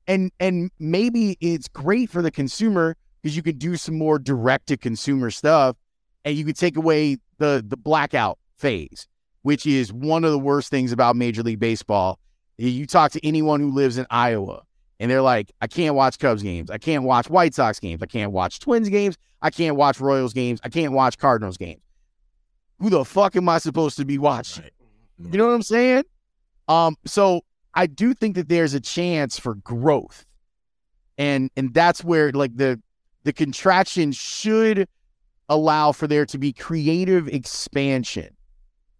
[0.07, 4.69] And and maybe it's great for the consumer because you could do some more direct
[4.69, 5.77] to consumer stuff
[6.25, 9.07] and you could take away the the blackout phase,
[9.43, 12.19] which is one of the worst things about Major League Baseball
[12.59, 14.63] you talk to anyone who lives in Iowa,
[15.01, 16.71] and they're like, I can't watch Cubs games.
[16.71, 18.03] I can't watch White Sox games.
[18.03, 19.17] I can't watch Twins games.
[19.41, 20.61] I can't watch Royals games.
[20.65, 21.83] I can't watch Cardinals games.
[22.81, 24.65] Who the fuck am I supposed to be watching?
[24.65, 25.33] Right.
[25.33, 26.05] You know what I'm saying?
[26.69, 27.43] Um, so
[27.75, 30.25] I do think that there's a chance for growth.
[31.17, 32.81] And and that's where like the
[33.25, 34.89] the contraction should
[35.49, 38.37] allow for there to be creative expansion.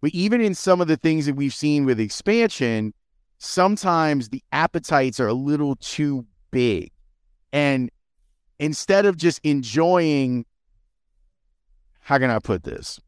[0.01, 2.93] But even in some of the things that we've seen with expansion,
[3.39, 6.91] sometimes the appetites are a little too big.
[7.51, 7.89] And
[8.59, 10.45] instead of just enjoying
[12.01, 12.99] how can I put this?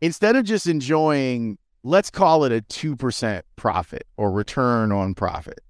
[0.00, 5.60] Instead of just enjoying, let's call it a 2% profit or return on profit,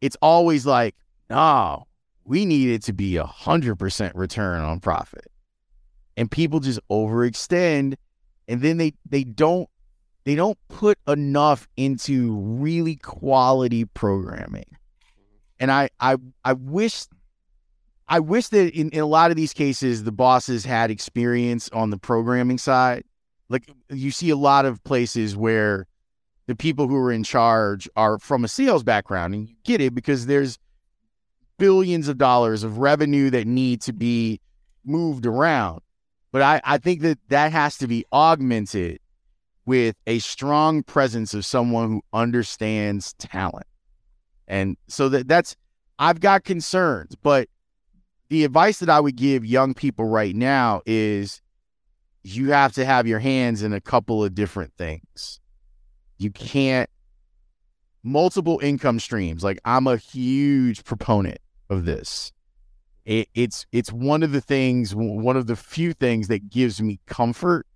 [0.00, 0.94] it's always like,
[1.28, 1.86] no,
[2.24, 5.26] we need it to be a 100% return on profit.
[6.16, 7.96] And people just overextend
[8.48, 9.68] and then they they don't
[10.28, 14.76] they don't put enough into really quality programming.
[15.58, 17.06] And I I I wish
[18.06, 21.88] I wish that in, in a lot of these cases the bosses had experience on
[21.88, 23.04] the programming side.
[23.48, 25.86] Like you see a lot of places where
[26.46, 29.94] the people who are in charge are from a sales background and you get it
[29.94, 30.58] because there's
[31.56, 34.42] billions of dollars of revenue that need to be
[34.84, 35.80] moved around.
[36.32, 39.00] But I, I think that that has to be augmented
[39.68, 43.66] with a strong presence of someone who understands talent.
[44.46, 45.56] And so that that's
[45.98, 47.48] I've got concerns, but
[48.30, 51.42] the advice that I would give young people right now is
[52.22, 55.38] you have to have your hands in a couple of different things.
[56.16, 56.88] You can't
[58.02, 59.44] multiple income streams.
[59.44, 62.32] Like I'm a huge proponent of this.
[63.04, 67.00] It, it's it's one of the things, one of the few things that gives me
[67.06, 67.66] comfort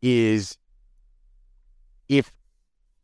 [0.00, 0.56] is
[2.08, 2.32] if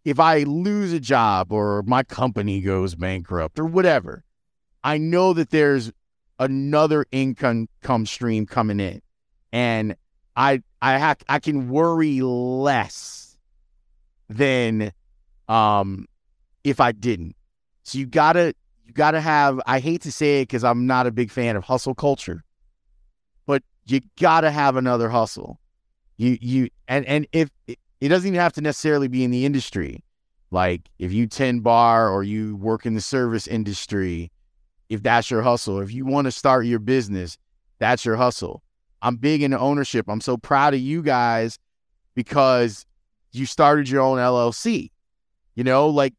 [0.04, 4.24] if I lose a job or my company goes bankrupt or whatever,
[4.82, 5.92] I know that there's
[6.38, 9.00] another income come stream coming in,
[9.52, 9.96] and
[10.36, 13.38] I I ha- I can worry less
[14.28, 14.92] than
[15.48, 16.06] um
[16.64, 17.36] if I didn't.
[17.82, 19.60] So you gotta you gotta have.
[19.66, 22.44] I hate to say it because I'm not a big fan of hustle culture,
[23.46, 25.60] but you gotta have another hustle.
[26.16, 27.50] You you and and if
[28.00, 30.04] it doesn't even have to necessarily be in the industry.
[30.50, 34.30] Like if you tend bar or you work in the service industry,
[34.88, 35.80] if that's your hustle.
[35.80, 37.38] If you want to start your business,
[37.78, 38.62] that's your hustle.
[39.02, 40.06] I'm big into ownership.
[40.08, 41.58] I'm so proud of you guys
[42.14, 42.86] because
[43.32, 44.90] you started your own LLC.
[45.54, 46.14] You know, like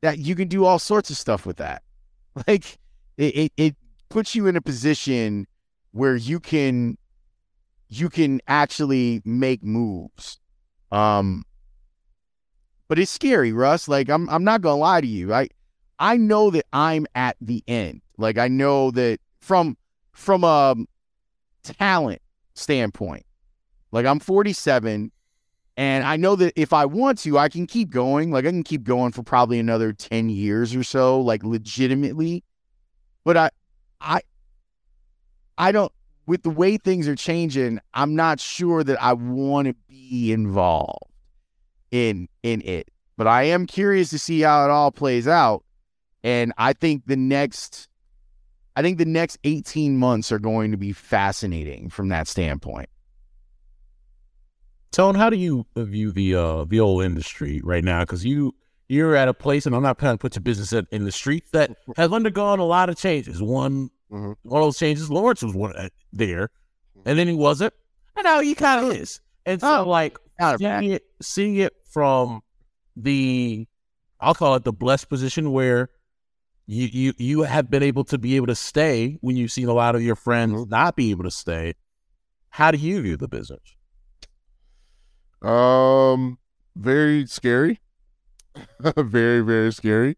[0.00, 1.82] that you can do all sorts of stuff with that.
[2.48, 2.78] Like
[3.18, 3.76] it, it, it
[4.08, 5.46] puts you in a position
[5.90, 6.96] where you can
[7.90, 10.40] you can actually make moves.
[10.92, 11.44] Um
[12.86, 13.88] but it's scary, Russ.
[13.88, 15.32] Like I'm I'm not gonna lie to you.
[15.32, 15.48] I
[15.98, 18.02] I know that I'm at the end.
[18.18, 19.76] Like I know that from
[20.12, 20.76] from a
[21.62, 22.20] talent
[22.54, 23.24] standpoint.
[23.92, 25.10] Like I'm 47
[25.76, 28.30] and I know that if I want to, I can keep going.
[28.30, 32.44] Like I can keep going for probably another 10 years or so, like legitimately.
[33.24, 33.50] But I
[34.00, 34.20] I
[35.56, 35.92] I don't
[36.26, 41.10] with the way things are changing, I'm not sure that I want to be involved
[41.90, 42.90] in in it.
[43.16, 45.64] But I am curious to see how it all plays out
[46.24, 47.88] and I think the next
[48.74, 52.88] I think the next 18 months are going to be fascinating from that standpoint.
[54.92, 58.00] Tone, how do you view the uh the old industry right now?
[58.00, 58.54] Because you
[58.88, 61.50] you're at a place, and I'm not trying to put your business in the streets
[61.52, 63.42] that has undergone a lot of changes.
[63.42, 64.32] One mm-hmm.
[64.42, 66.50] one of those changes, Laurence was one uh, there,
[67.04, 67.72] and then he wasn't,
[68.16, 69.20] and now he kind of is.
[69.46, 70.18] And so, oh, like
[70.58, 72.42] seeing it, seeing it from
[72.96, 73.66] the,
[74.20, 75.88] I'll call it the blessed position where
[76.66, 79.72] you you you have been able to be able to stay when you've seen a
[79.72, 80.70] lot of your friends mm-hmm.
[80.70, 81.74] not be able to stay.
[82.50, 83.60] How do you view the business?
[85.42, 86.38] Um,
[86.76, 87.80] very scary,
[88.96, 90.16] very very scary,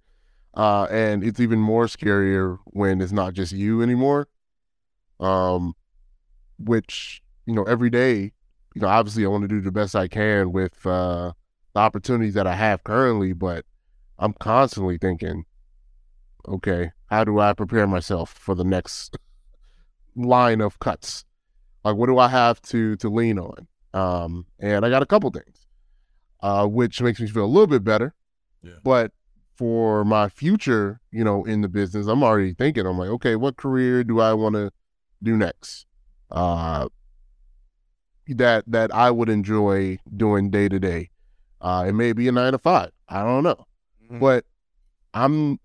[0.56, 4.28] uh, and it's even more scarier when it's not just you anymore.
[5.20, 5.74] Um,
[6.58, 8.32] which you know every day,
[8.74, 11.32] you know, obviously I want to do the best I can with uh,
[11.72, 13.64] the opportunities that I have currently, but
[14.18, 15.44] I'm constantly thinking
[16.46, 19.16] okay, how do I prepare myself for the next
[20.16, 21.24] line of cuts?
[21.84, 23.66] Like, what do I have to to lean on?
[23.92, 25.66] Um, and I got a couple things,
[26.40, 28.14] uh, which makes me feel a little bit better.
[28.62, 28.72] Yeah.
[28.82, 29.12] But
[29.56, 32.86] for my future, you know, in the business, I'm already thinking.
[32.86, 34.70] I'm like, okay, what career do I want to
[35.22, 35.86] do next?
[36.30, 36.88] Uh,
[38.28, 41.10] that that I would enjoy doing day to day.
[41.60, 42.90] Uh, it may be a nine to five.
[43.08, 43.66] I don't know,
[44.02, 44.18] mm-hmm.
[44.18, 44.44] but
[45.12, 45.58] I'm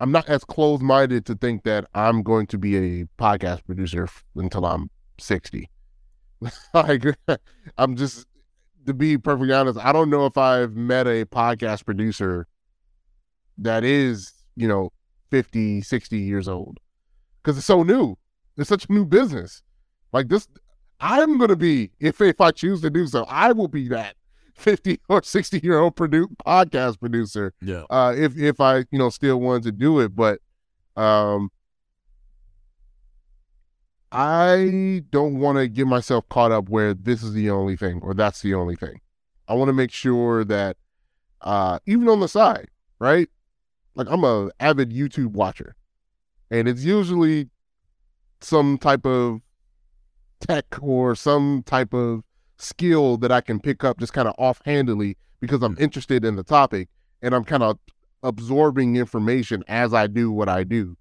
[0.00, 4.04] I'm not as closed minded to think that I'm going to be a podcast producer
[4.04, 5.70] f- until I'm 60.
[6.74, 7.04] like,
[7.78, 8.26] I'm just,
[8.86, 12.46] to be perfectly honest, I don't know if I've met a podcast producer
[13.58, 14.90] that is, you know,
[15.30, 16.78] 50, 60 years old
[17.42, 18.16] because it's so new.
[18.56, 19.62] It's such a new business.
[20.12, 20.46] Like this,
[21.00, 24.16] I'm going to be, if, if I choose to do so, I will be that
[24.54, 27.52] 50 or 60 year old produ- podcast producer.
[27.60, 27.84] Yeah.
[27.90, 30.40] Uh, if, if I, you know, still wanted to do it, but,
[30.96, 31.50] um,
[34.12, 38.14] I don't want to get myself caught up where this is the only thing or
[38.14, 39.00] that's the only thing.
[39.48, 40.76] I want to make sure that
[41.40, 42.68] uh, even on the side,
[43.00, 43.28] right?
[43.94, 45.74] Like I'm a avid YouTube watcher,
[46.50, 47.48] and it's usually
[48.40, 49.40] some type of
[50.40, 52.22] tech or some type of
[52.58, 56.42] skill that I can pick up just kind of offhandedly because I'm interested in the
[56.42, 56.88] topic
[57.22, 57.78] and I'm kind of
[58.22, 60.96] absorbing information as I do what I do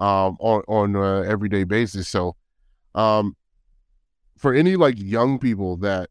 [0.00, 2.08] um, on on a everyday basis.
[2.08, 2.36] So,
[2.94, 3.36] um,
[4.36, 6.10] for any like young people that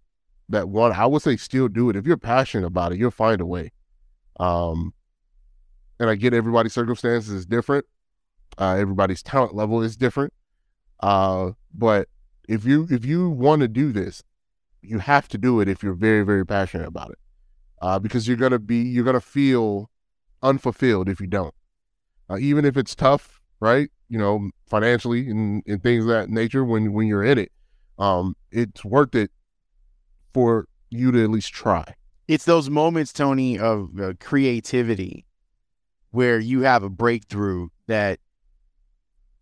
[0.49, 1.95] that want, I would say still do it.
[1.95, 3.71] If you're passionate about it, you'll find a way.
[4.39, 4.93] Um,
[5.99, 7.85] and I get everybody's circumstances is different.
[8.57, 10.33] Uh, everybody's talent level is different.
[10.99, 12.07] Uh, but
[12.47, 14.23] if you if you want to do this,
[14.81, 17.19] you have to do it if you're very very passionate about it.
[17.81, 19.89] Uh, because you're gonna be you're gonna feel
[20.41, 21.53] unfulfilled if you don't.
[22.29, 23.89] Uh, even if it's tough, right?
[24.09, 26.63] You know, financially and, and things of that nature.
[26.63, 27.51] When when you're in it,
[27.99, 29.31] um, it's worth it
[30.33, 31.95] for you to at least try.
[32.27, 35.26] It's those moments, Tony, of uh, creativity
[36.11, 38.19] where you have a breakthrough that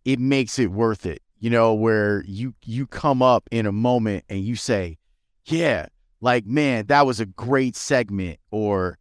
[0.04, 1.22] it makes it worth it.
[1.38, 4.98] You know, where you you come up in a moment and you say,
[5.44, 5.86] "Yeah,
[6.20, 8.98] like man, that was a great segment," or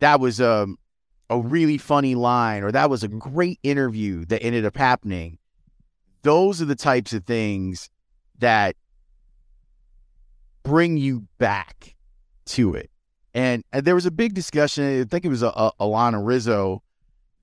[0.00, 0.78] "That was a um,
[1.30, 5.38] a really funny line," or "That was a great interview that ended up happening."
[6.22, 7.88] Those are the types of things
[8.38, 8.76] that
[10.62, 11.96] bring you back
[12.46, 12.90] to it.
[13.34, 15.00] And, and there was a big discussion.
[15.00, 16.82] I think it was a, a, Alanna Rizzo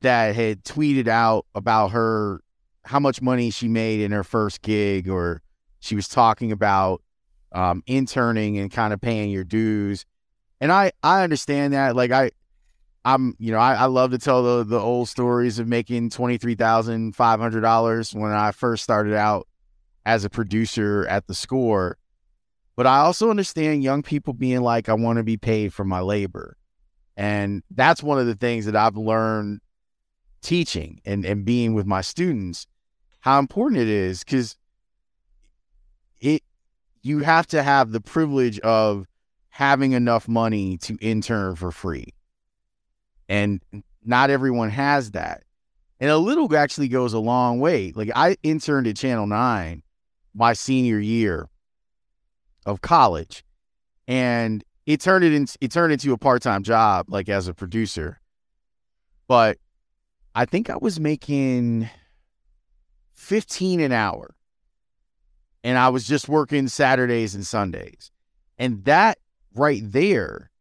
[0.05, 2.41] that had tweeted out about her
[2.83, 5.41] how much money she made in her first gig, or
[5.79, 7.01] she was talking about
[7.51, 10.05] um, interning and kind of paying your dues.
[10.61, 11.95] And I I understand that.
[11.95, 12.31] Like I
[13.03, 16.37] I'm you know I, I love to tell the the old stories of making twenty
[16.37, 19.47] three thousand five hundred dollars when I first started out
[20.05, 21.97] as a producer at the score.
[22.75, 26.01] But I also understand young people being like, I want to be paid for my
[26.01, 26.57] labor.
[27.17, 29.61] And that's one of the things that I've learned
[30.45, 32.67] teaching and, and being with my students,
[33.19, 34.55] how important it is because
[36.21, 36.43] it
[37.01, 39.05] you have to have the privilege of
[39.49, 42.13] having enough money to intern for free.
[43.27, 43.61] And
[44.03, 45.43] not everyone has that.
[45.99, 47.91] And a little actually goes a long way.
[47.95, 49.81] Like I interned at Channel 9
[50.33, 51.47] my senior year
[52.65, 53.43] of college,
[54.07, 57.53] and it turned it in, it turned into a part time job, like as a
[57.53, 58.19] producer.
[59.27, 59.57] But
[60.35, 61.89] I think I was making
[63.13, 64.35] fifteen an hour,
[65.63, 68.11] and I was just working Saturdays and Sundays,
[68.59, 69.17] and that
[69.55, 70.51] right there,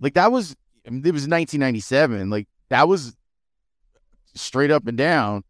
[0.00, 3.16] like that was I mean, it was 1997, like that was
[4.34, 5.44] straight up and down.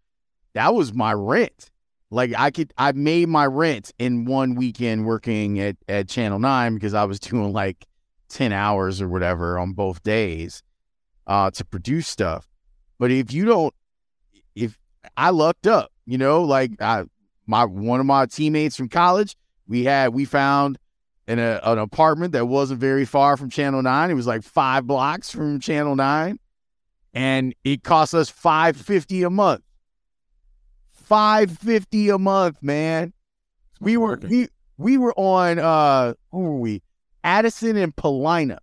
[0.54, 1.70] That was my rent.
[2.10, 6.74] Like I could, I made my rent in one weekend working at, at Channel 9
[6.74, 7.86] because I was doing like
[8.28, 10.62] 10 hours or whatever on both days
[11.26, 12.51] uh, to produce stuff.
[13.02, 13.74] But if you don't,
[14.54, 14.78] if
[15.16, 17.02] I lucked up, you know, like I,
[17.48, 19.36] my, one of my teammates from college,
[19.66, 20.78] we had, we found
[21.26, 24.10] in a, an apartment that wasn't very far from Channel 9.
[24.12, 26.38] It was like five blocks from Channel 9
[27.12, 29.62] and it cost us 550 a month
[31.12, 33.12] five fifty a month, man.
[33.80, 34.48] We were we
[34.78, 36.82] we were on uh who were we?
[37.22, 38.58] Addison and Paulina.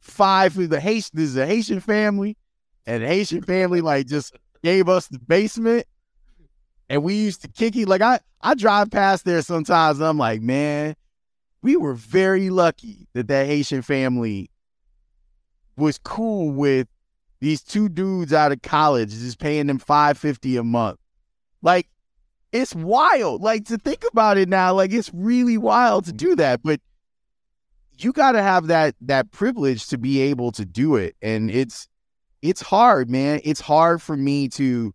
[0.00, 2.36] Five for the Haitian this is a Haitian family.
[2.86, 5.86] And the Haitian family like just gave us the basement.
[6.88, 7.88] And we used to kick it.
[7.88, 10.94] Like I I drive past there sometimes I'm like, man,
[11.62, 14.50] we were very lucky that that Haitian family
[15.76, 16.86] was cool with
[17.40, 20.98] these two dudes out of college just paying them 550 a month
[21.64, 21.88] like,
[22.52, 23.40] it's wild.
[23.40, 26.62] Like to think about it now, like it's really wild to do that.
[26.62, 26.80] But
[27.98, 31.88] you got to have that that privilege to be able to do it, and it's
[32.44, 33.40] it's hard, man.
[33.44, 34.94] It's hard for me to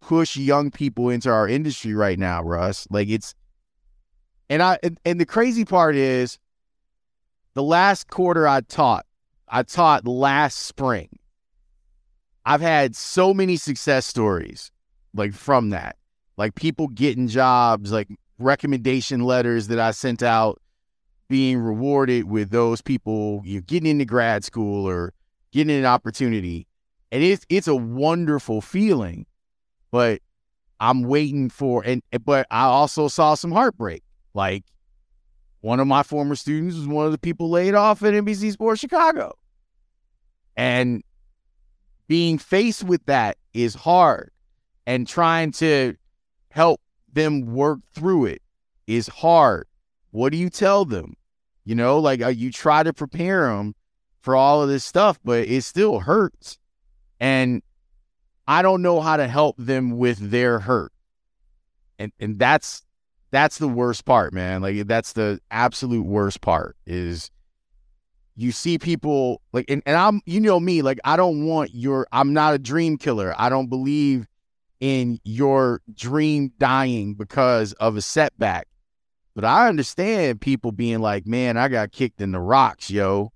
[0.00, 2.86] push young people into our industry right now, Russ.
[2.90, 3.34] Like it's,
[4.48, 6.38] and I and, and the crazy part is,
[7.54, 9.06] the last quarter I taught,
[9.48, 11.08] I taught last spring.
[12.44, 14.72] I've had so many success stories
[15.14, 15.96] like from that
[16.40, 20.58] like people getting jobs, like recommendation letters that I sent out
[21.28, 25.12] being rewarded with those people you know, getting into grad school or
[25.52, 26.66] getting an opportunity.
[27.12, 29.26] And it's it's a wonderful feeling.
[29.90, 30.20] But
[30.78, 34.02] I'm waiting for and but I also saw some heartbreak.
[34.34, 34.64] Like
[35.60, 38.80] one of my former students was one of the people laid off at NBC Sports
[38.80, 39.36] Chicago.
[40.56, 41.02] And
[42.08, 44.30] being faced with that is hard
[44.86, 45.94] and trying to
[46.50, 46.80] help
[47.12, 48.42] them work through it
[48.86, 49.66] is hard.
[50.10, 51.14] What do you tell them?
[51.64, 53.74] You know, like uh, you try to prepare them
[54.22, 56.58] for all of this stuff, but it still hurts.
[57.20, 57.62] And
[58.48, 60.92] I don't know how to help them with their hurt.
[61.98, 62.82] And and that's
[63.30, 64.62] that's the worst part, man.
[64.62, 67.30] Like that's the absolute worst part is
[68.34, 72.06] you see people like and, and I'm you know me, like I don't want your
[72.10, 73.34] I'm not a dream killer.
[73.36, 74.26] I don't believe
[74.80, 78.66] in your dream dying because of a setback.
[79.34, 83.32] But I understand people being like, man, I got kicked in the rocks, yo.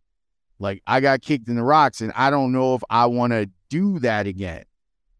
[0.58, 3.50] Like I got kicked in the rocks and I don't know if I want to
[3.74, 4.64] do that again.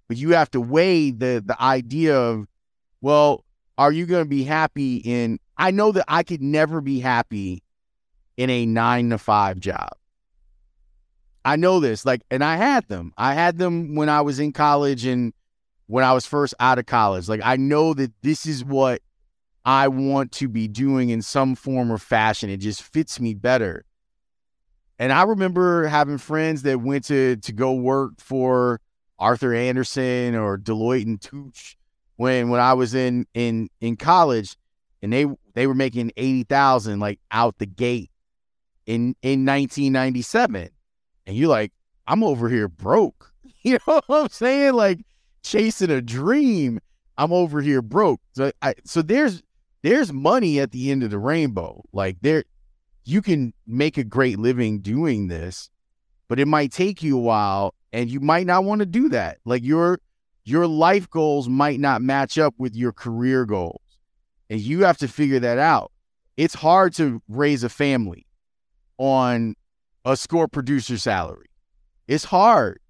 [0.07, 2.47] But you have to weigh the the idea of,
[3.01, 3.45] well,
[3.77, 7.63] are you going to be happy in I know that I could never be happy
[8.37, 9.91] in a 9 to 5 job.
[11.45, 13.13] I know this like and I had them.
[13.19, 15.33] I had them when I was in college and
[15.87, 17.29] when I was first out of college.
[17.29, 19.03] Like I know that this is what
[19.65, 22.51] I want to be doing in some form or fashion.
[22.51, 23.85] It just fits me better.
[24.99, 28.81] And I remember having friends that went to to go work for
[29.19, 31.75] Arthur Andersen or Deloitte and Touche
[32.17, 34.57] when when I was in in in college,
[35.03, 38.11] and they they were making eighty thousand like out the gate
[38.87, 40.69] in in 1997,
[41.27, 41.73] and you're like,
[42.07, 43.33] I'm over here broke.
[43.67, 44.75] You know what I'm saying?
[44.75, 45.07] Like
[45.43, 46.81] chasing a dream.
[47.17, 48.21] I'm over here broke.
[48.33, 49.43] So I so there's
[49.81, 51.83] there's money at the end of the rainbow.
[51.91, 52.45] Like there
[53.05, 55.71] you can make a great living doing this,
[56.29, 59.39] but it might take you a while and you might not want to do that.
[59.45, 60.01] Like your
[60.45, 63.81] your life goals might not match up with your career goals.
[64.51, 65.91] And you have to figure that out.
[66.37, 68.27] It's hard to raise a family
[68.99, 69.55] on
[70.05, 71.47] a score producer salary.
[72.07, 72.81] It's hard.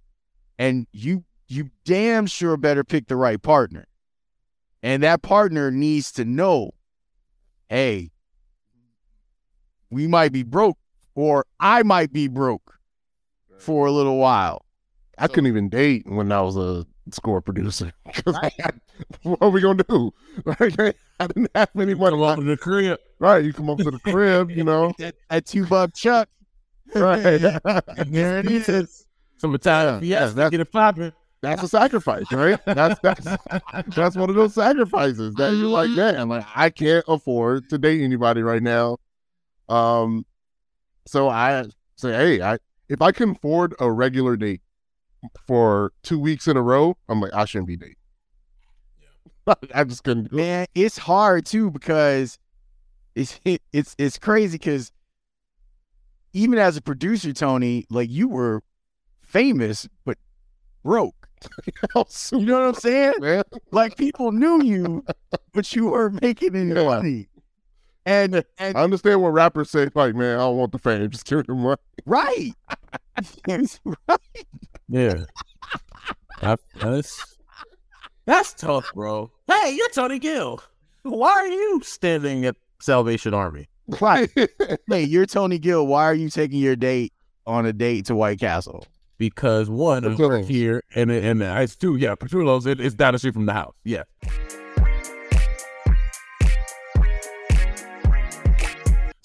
[0.58, 3.86] And you you damn sure better pick the right partner.
[4.82, 6.72] And that partner needs to know,
[7.68, 8.10] hey,
[9.90, 10.78] we might be broke
[11.14, 12.78] or I might be broke
[13.58, 14.64] for a little while.
[15.18, 17.92] I couldn't even date when I was a score producer.
[18.14, 18.80] 'Cause I had-
[19.22, 20.12] what are we gonna do?
[20.44, 22.10] Like, I didn't have anyone.
[22.12, 22.98] Come on to the crib.
[23.20, 24.92] Right, you come up to the crib, you know.
[24.98, 26.28] That, that two buck chuck.
[26.94, 27.22] Right,
[28.06, 29.06] There it is.
[29.38, 30.34] Some Italian Yeah, fiesta.
[30.36, 31.12] that's- Get it popping.
[31.42, 32.58] that's a sacrifice, right?
[32.64, 33.26] That's that's
[33.94, 38.00] that's one of those sacrifices that you're like, man, like I can't afford to date
[38.02, 38.98] anybody right now.
[39.68, 40.26] Um,
[41.06, 41.64] so I
[41.96, 42.58] say, hey, I
[42.88, 44.60] if I can afford a regular date
[45.46, 47.96] for two weeks in a row, I'm like, I shouldn't be dating.
[49.46, 49.54] Yeah.
[49.74, 50.40] I just couldn't do it.
[50.42, 52.38] Man, it's hard too because
[53.14, 53.40] it's
[53.72, 54.92] it's it's crazy because
[56.32, 58.62] even as a producer, Tony, like you were
[59.22, 60.18] famous but
[60.82, 61.14] broke.
[62.32, 63.14] You know what I'm saying?
[63.20, 63.42] man.
[63.70, 65.04] Like people knew you,
[65.52, 66.84] but you were making any Yeah.
[66.84, 67.28] money.
[68.06, 71.24] And and I understand what rappers say, like, man, I don't want the fame, just
[71.24, 71.76] give me the money.
[72.04, 72.52] right.
[73.48, 74.18] It's right.
[74.88, 75.24] Yeah.
[76.40, 77.36] That- that's
[78.26, 79.30] that's tough, bro.
[79.46, 80.60] Hey, you're Tony Gill.
[81.02, 83.68] Why are you standing at Salvation Army?
[84.00, 84.30] Right.
[84.88, 85.86] hey, you're Tony Gill.
[85.86, 87.12] Why are you taking your date
[87.46, 88.86] on a date to White Castle?
[89.18, 90.48] Because one, I'm Patullo's.
[90.48, 91.96] here, and and it's two.
[91.96, 92.64] Yeah, Patullo's.
[92.66, 93.74] It, it's down the street from the house.
[93.84, 94.04] Yeah.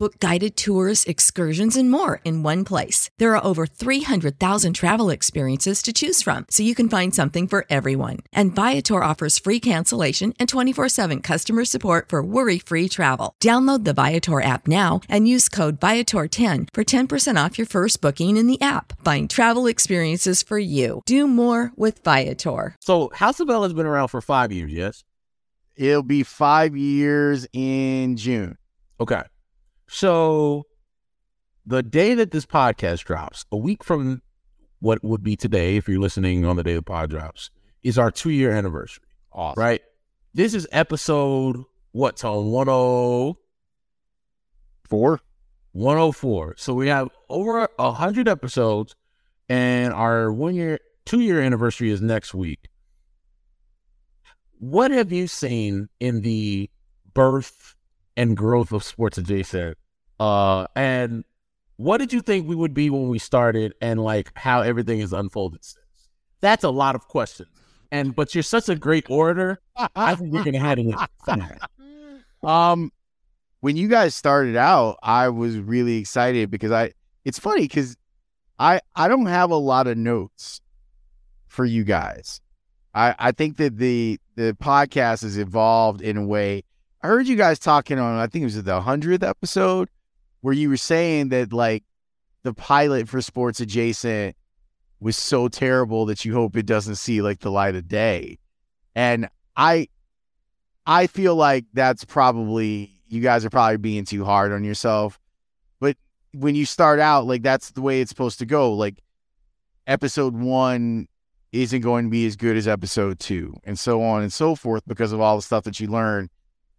[0.00, 3.10] Book guided tours, excursions, and more in one place.
[3.18, 7.66] There are over 300,000 travel experiences to choose from, so you can find something for
[7.68, 8.18] everyone.
[8.32, 13.34] And Viator offers free cancellation and 24 7 customer support for worry free travel.
[13.42, 18.36] Download the Viator app now and use code Viator10 for 10% off your first booking
[18.36, 18.92] in the app.
[19.04, 21.02] Find travel experiences for you.
[21.06, 22.76] Do more with Viator.
[22.80, 24.70] So House of L has been around for five years.
[24.70, 25.02] Yes.
[25.74, 28.58] It'll be five years in June.
[29.00, 29.22] Okay.
[29.88, 30.66] So
[31.66, 34.22] the day that this podcast drops, a week from
[34.80, 37.50] what would be today, if you're listening on the day the pod drops,
[37.82, 39.04] is our two year anniversary.
[39.32, 39.60] Awesome.
[39.60, 39.82] Right.
[40.34, 43.34] This is episode what Tone 10
[44.88, 45.20] Four?
[45.72, 46.54] 104.
[46.56, 48.94] So we have over a hundred episodes,
[49.48, 52.68] and our one year, two year anniversary is next week.
[54.58, 56.70] What have you seen in the
[57.14, 57.74] birth
[58.18, 59.78] and growth of sports adjacent?
[60.20, 61.24] Uh, and
[61.76, 65.14] what did you think we would be when we started, and like how everything has
[65.14, 65.86] unfolded since?
[66.40, 67.48] That's a lot of questions.
[67.90, 69.60] And but you're such a great orator.
[69.96, 71.08] I think we can handle it.
[72.40, 72.92] Um,
[73.58, 76.92] when you guys started out, I was really excited because I.
[77.24, 77.96] It's funny because
[78.58, 80.60] I I don't have a lot of notes
[81.48, 82.40] for you guys.
[82.94, 86.62] I I think that the the podcast has evolved in a way.
[87.00, 89.88] I heard you guys talking on I think it was the hundredth episode
[90.40, 91.84] where you were saying that like
[92.42, 94.36] the pilot for Sports Adjacent
[95.00, 98.38] was so terrible that you hope it doesn't see like the light of day.
[98.96, 99.88] And I
[100.86, 105.20] I feel like that's probably you guys are probably being too hard on yourself.
[105.78, 105.96] But
[106.34, 108.72] when you start out, like that's the way it's supposed to go.
[108.72, 109.02] Like
[109.86, 111.06] episode one
[111.52, 114.82] isn't going to be as good as episode two, and so on and so forth
[114.86, 116.28] because of all the stuff that you learn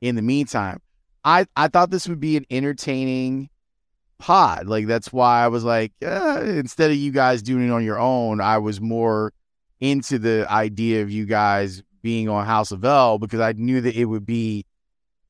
[0.01, 0.81] in the meantime.
[1.23, 3.49] I, I thought this would be an entertaining
[4.17, 4.67] pod.
[4.67, 7.99] Like that's why I was like, uh, instead of you guys doing it on your
[7.99, 9.33] own, I was more
[9.79, 13.95] into the idea of you guys being on House of L because I knew that
[13.95, 14.65] it would be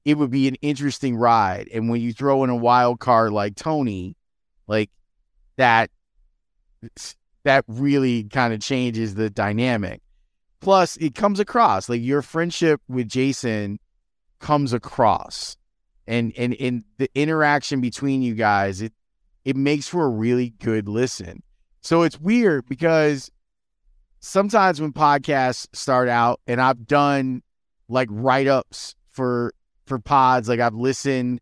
[0.05, 1.67] it would be an interesting ride.
[1.73, 4.15] And when you throw in a wild card like Tony,
[4.67, 4.89] like
[5.57, 5.91] that
[7.43, 10.01] that really kind of changes the dynamic.
[10.61, 13.79] Plus, it comes across like your friendship with Jason
[14.39, 15.57] comes across
[16.07, 18.93] and and in the interaction between you guys it
[19.45, 21.41] it makes for a really good listen.
[21.81, 23.31] So it's weird because
[24.19, 27.41] sometimes when podcasts start out and i've done
[27.87, 29.53] like write-ups for
[29.85, 31.39] for pods like i've listened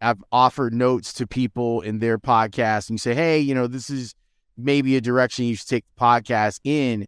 [0.00, 3.88] i've offered notes to people in their podcast and you say hey you know this
[3.90, 4.12] is
[4.56, 7.06] maybe a direction you should take the podcast in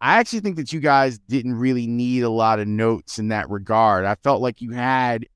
[0.00, 3.48] i actually think that you guys didn't really need a lot of notes in that
[3.50, 5.26] regard i felt like you had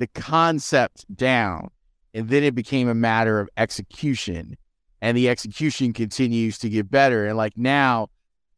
[0.00, 1.70] the concept down.
[2.12, 4.56] And then it became a matter of execution.
[5.00, 7.26] And the execution continues to get better.
[7.26, 8.08] And like now,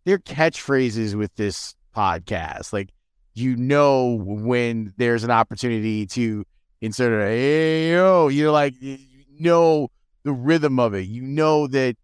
[0.04, 2.72] their catchphrases with this podcast.
[2.72, 2.90] Like,
[3.34, 6.44] you know, when there's an opportunity to
[6.80, 8.98] insert a hey, yo, you're like, you
[9.38, 9.88] know
[10.22, 11.06] the rhythm of it.
[11.06, 11.96] You know that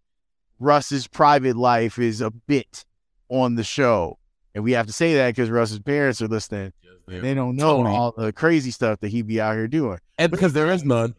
[0.58, 2.84] Russ's private life is a bit
[3.28, 4.18] on the show.
[4.54, 6.72] And we have to say that because Russ's parents are listening.
[7.06, 7.96] They don't know Tony.
[7.96, 9.98] all the crazy stuff that he'd be out here doing.
[10.18, 11.14] And because there is none.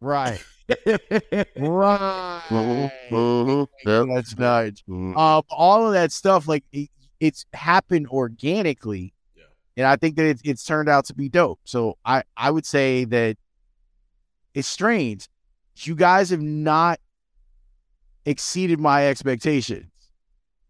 [0.00, 0.42] Right.
[0.68, 1.02] right.
[1.36, 1.54] That's
[4.38, 4.82] nice.
[4.88, 5.16] Mm-hmm.
[5.16, 6.88] Um, all of that stuff, like it,
[7.20, 9.12] it's happened organically.
[9.36, 9.44] Yeah.
[9.76, 11.60] And I think that it, it's turned out to be dope.
[11.64, 13.36] So I, I would say that
[14.54, 15.28] it's strange.
[15.76, 17.00] You guys have not
[18.24, 19.86] exceeded my expectations.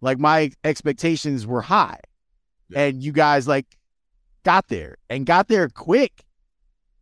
[0.05, 1.99] Like my expectations were high.
[2.69, 2.81] Yeah.
[2.81, 3.79] And you guys like
[4.45, 6.27] got there and got there quick.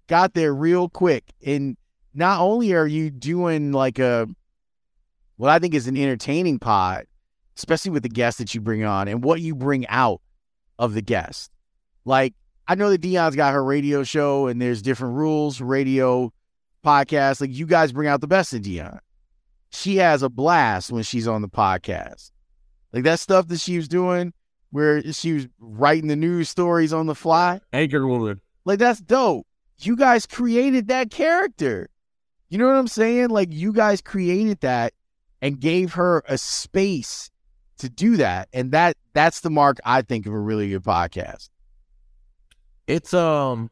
[0.06, 1.24] Got there real quick.
[1.44, 1.76] And
[2.14, 4.28] not only are you doing like a
[5.36, 7.06] what I think is an entertaining pod,
[7.56, 10.20] especially with the guests that you bring on and what you bring out
[10.78, 11.50] of the guest.
[12.04, 12.34] Like
[12.68, 16.32] I know that Dion's got her radio show and there's different rules, radio
[16.86, 17.40] podcast.
[17.40, 19.00] Like you guys bring out the best in Dion.
[19.70, 22.30] She has a blast when she's on the podcast.
[22.92, 24.32] Like that stuff that she was doing
[24.70, 27.60] where she was writing the news stories on the fly.
[27.72, 28.40] Anchor woman.
[28.64, 29.46] Like that's dope.
[29.80, 31.88] You guys created that character.
[32.48, 33.30] You know what I'm saying?
[33.30, 34.92] Like you guys created that
[35.40, 37.30] and gave her a space
[37.78, 38.48] to do that.
[38.52, 41.50] And that that's the mark I think of a really good podcast.
[42.86, 43.70] It's um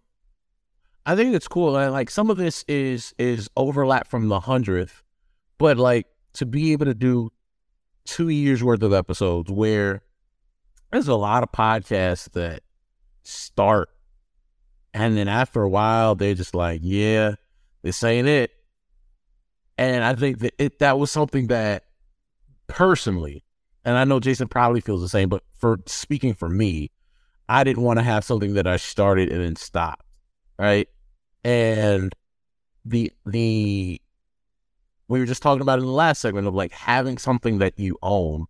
[1.07, 1.77] I think it's cool.
[1.77, 5.03] And like some of this is is overlap from the hundredth,
[5.59, 7.31] but like to be able to do
[8.05, 10.03] two years worth of episodes where
[10.91, 12.63] there's a lot of podcasts that
[13.23, 13.89] start
[14.93, 17.35] and then after a while they're just like, yeah,
[17.83, 18.51] this ain't it.
[19.79, 21.85] And I think that it that was something that
[22.67, 23.45] personally,
[23.85, 26.91] and I know Jason probably feels the same, but for speaking for me,
[27.49, 30.05] I didn't want to have something that I started and then stopped.
[30.59, 30.89] Right.
[31.45, 32.13] And
[32.85, 34.01] the the
[35.11, 37.99] we were just talking about in the last segment of like having something that you
[38.01, 38.47] own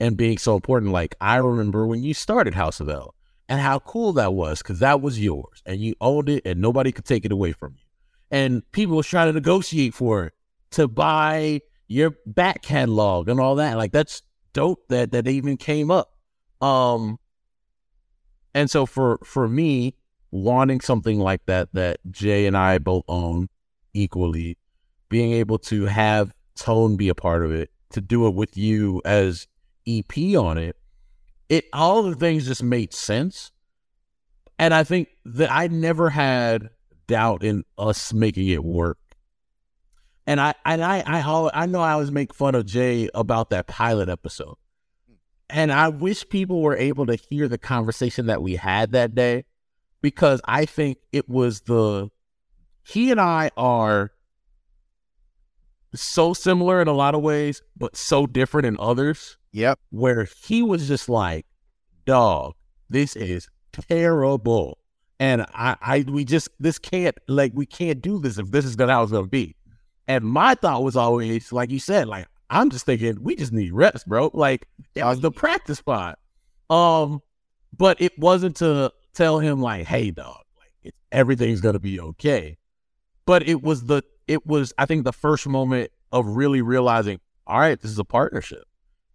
[0.00, 0.92] and being so important.
[0.92, 3.14] Like I remember when you started House of L
[3.50, 6.90] and how cool that was because that was yours and you owned it and nobody
[6.90, 7.84] could take it away from you.
[8.30, 10.32] And people was trying to negotiate for it
[10.70, 13.76] to buy your back catalog and all that.
[13.76, 14.22] Like that's
[14.54, 16.14] dope that that even came up.
[16.62, 17.18] Um
[18.54, 19.96] and so for for me,
[20.30, 23.50] wanting something like that that Jay and I both own
[23.92, 24.56] equally,
[25.14, 29.00] being able to have Tone be a part of it, to do it with you
[29.04, 29.46] as
[29.86, 30.76] EP on it,
[31.48, 33.52] it all the things just made sense.
[34.58, 36.70] And I think that I never had
[37.06, 38.98] doubt in us making it work.
[40.26, 43.68] And I and I I I know I always make fun of Jay about that
[43.68, 44.56] pilot episode.
[45.48, 49.44] And I wish people were able to hear the conversation that we had that day
[50.02, 52.10] because I think it was the
[52.82, 54.10] he and I are
[55.94, 59.38] so similar in a lot of ways, but so different in others.
[59.52, 59.78] Yep.
[59.90, 61.46] Where he was just like,
[62.04, 62.54] "Dog,
[62.90, 64.78] this is terrible,"
[65.20, 68.76] and I, I, we just this can't like we can't do this if this is
[68.76, 69.56] gonna how it's gonna be.
[70.06, 73.72] And my thought was always, like you said, like I'm just thinking we just need
[73.72, 74.30] reps, bro.
[74.34, 76.18] Like that was the practice spot.
[76.70, 77.20] Um,
[77.76, 82.58] but it wasn't to tell him like, "Hey, dog, like it's, everything's gonna be okay."
[83.26, 87.58] But it was the it was I think the first moment of really realizing, all
[87.58, 88.64] right, this is a partnership,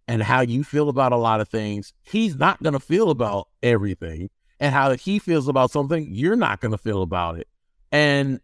[0.06, 4.30] and how you feel about a lot of things, he's not gonna feel about everything,
[4.58, 7.48] and how he feels about something, you're not gonna feel about it,
[7.92, 8.40] and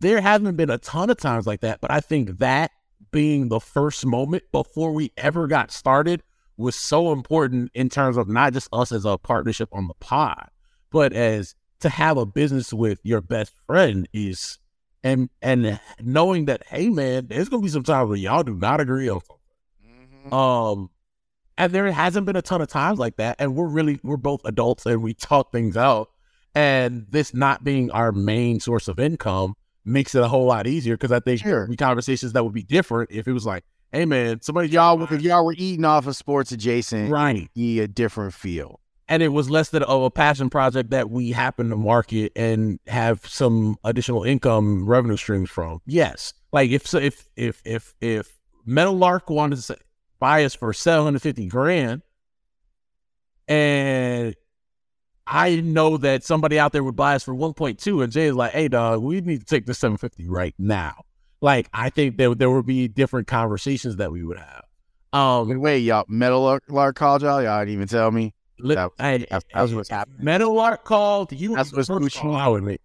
[0.00, 2.72] there haven't been a ton of times like that, but I think that
[3.12, 6.22] being the first moment before we ever got started
[6.56, 10.48] was so important in terms of not just us as a partnership on the pod,
[10.90, 14.58] but as to have a business with your best friend is
[15.04, 18.80] and and knowing that hey man, there's gonna be some times where y'all do not
[18.80, 19.36] agree on something.
[20.26, 20.34] Mm-hmm.
[20.34, 20.90] Um
[21.58, 23.36] and there hasn't been a ton of times like that.
[23.38, 26.10] And we're really we're both adults and we talk things out.
[26.54, 30.94] And this not being our main source of income makes it a whole lot easier
[30.94, 31.66] because I think sure.
[31.68, 35.22] we conversations that would be different if it was like, hey man, somebody y'all if
[35.22, 37.48] y'all were eating off of sports adjacent, right?
[37.54, 38.80] Be a different feel.
[39.12, 43.26] And it was less than a passion project that we happen to market and have
[43.26, 45.82] some additional income revenue streams from.
[45.84, 49.76] Yes, like if if if if if Meadowlark wanted to
[50.18, 52.00] buy us for seven hundred fifty grand,
[53.46, 54.34] and
[55.26, 58.52] I know that somebody out there would buy us for 1.2 and Jay is like,
[58.52, 61.04] hey dog, we need to take the 750 right now.
[61.42, 64.64] Like I think that there would be different conversations that we would have.
[65.12, 67.42] Um wait, y'all Meadowlark called y'all?
[67.42, 68.32] Y'all didn't even tell me.
[68.62, 70.24] Li- that, I, that's, that's what's happening.
[70.24, 71.54] Meadowlark called you.
[71.54, 72.34] That's what's Gucci.
[72.34, 72.80] I would make.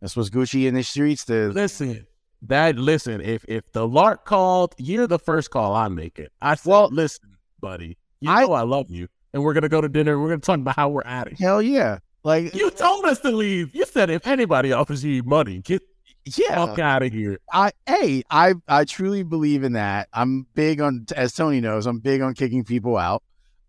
[0.00, 1.24] That's what's Gucci in the streets.
[1.26, 2.06] To listen,
[2.42, 3.20] that listen.
[3.20, 6.28] If if the lark called, you're the first call I'm making.
[6.40, 7.96] I said, well, listen, buddy.
[8.20, 10.20] You I, know I love you and we're gonna go to dinner.
[10.20, 11.38] We're gonna talk about how we're at it.
[11.38, 11.98] Hell yeah!
[12.24, 13.74] Like you told us to leave.
[13.74, 15.82] You said if anybody offers you money, get
[16.24, 17.38] yeah, fuck out of here.
[17.52, 20.08] I hey, I I truly believe in that.
[20.12, 23.22] I'm big on, as Tony knows, I'm big on kicking people out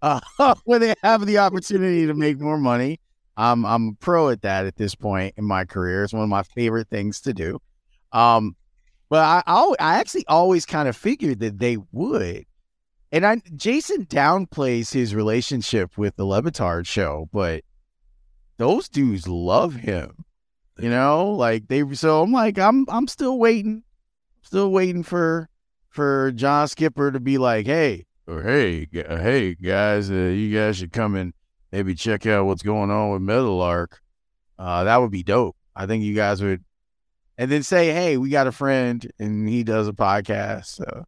[0.04, 0.20] uh,
[0.66, 3.00] when they have the opportunity to make more money.
[3.36, 6.04] I'm I'm pro at that at this point in my career.
[6.04, 7.60] It's one of my favorite things to do.
[8.12, 8.56] Um,
[9.10, 12.46] but I I, I actually always kind of figured that they would
[13.14, 17.64] and I Jason downplays his relationship with the Le Batard show, but
[18.58, 20.26] those dudes love him.
[20.80, 23.84] You know, like they so I'm like, I'm I'm still waiting.
[24.42, 25.48] Still waiting for
[25.90, 30.92] for John Skipper to be like, hey, or hey, hey guys, uh, you guys should
[30.92, 31.34] come and
[31.72, 34.02] maybe check out what's going on with Meadowlark.
[34.58, 35.56] Uh, that would be dope.
[35.76, 36.64] I think you guys would,
[37.38, 41.06] and then say, hey, we got a friend and he does a podcast, so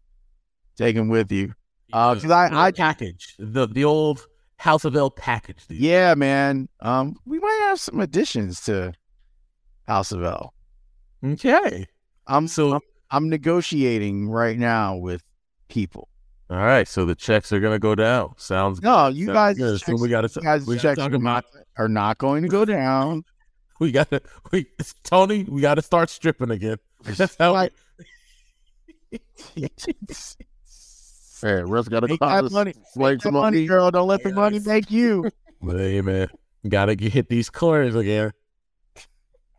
[0.75, 1.53] take him with you.
[1.87, 4.25] Because uh, I, I package the the old
[4.57, 5.67] House of L package.
[5.67, 5.77] Dude.
[5.77, 6.67] Yeah, man.
[6.79, 8.93] Um, we might have some additions to
[9.87, 10.53] House of L.
[11.23, 11.85] Okay.
[12.27, 15.23] I'm so I'm, I'm negotiating right now with
[15.67, 16.09] people.
[16.49, 18.33] All right, so the checks are gonna go down.
[18.37, 19.57] Sounds no, you guys.
[19.57, 19.81] Good.
[19.81, 20.65] So we got to guys.
[20.67, 21.45] We checks talk about
[21.77, 23.23] are not going to go down.
[23.79, 24.21] we got to
[24.51, 24.67] we
[25.03, 25.43] Tony.
[25.43, 26.77] We got to start stripping again.
[27.03, 27.55] That's how.
[27.55, 27.69] I,
[31.41, 32.73] Hey, Russ got to call money.
[32.95, 33.91] Make some money, girl.
[33.91, 35.29] Don't let the money make you.
[35.61, 36.27] But hey, man,
[36.67, 38.31] gotta get hit these corners again.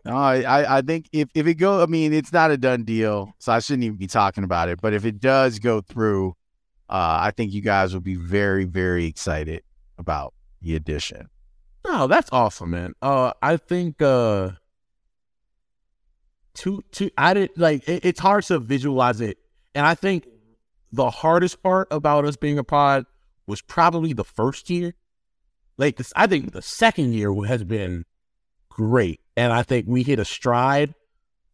[0.05, 3.35] No, I, I think if, if it go, I mean, it's not a done deal,
[3.39, 4.79] so I shouldn't even be talking about it.
[4.81, 6.37] But if it does go through,
[6.89, 9.63] uh, I think you guys will be very, very excited
[9.99, 11.29] about the addition.
[11.85, 12.95] Oh, that's awesome, man.
[13.01, 14.51] Uh, I think uh,
[16.55, 19.39] to to I did like it, it's hard to visualize it,
[19.75, 20.27] and I think
[20.93, 23.07] the hardest part about us being a pod
[23.47, 24.95] was probably the first year.
[25.77, 28.05] Like this, I think the second year has been
[28.69, 30.95] great, and I think we hit a stride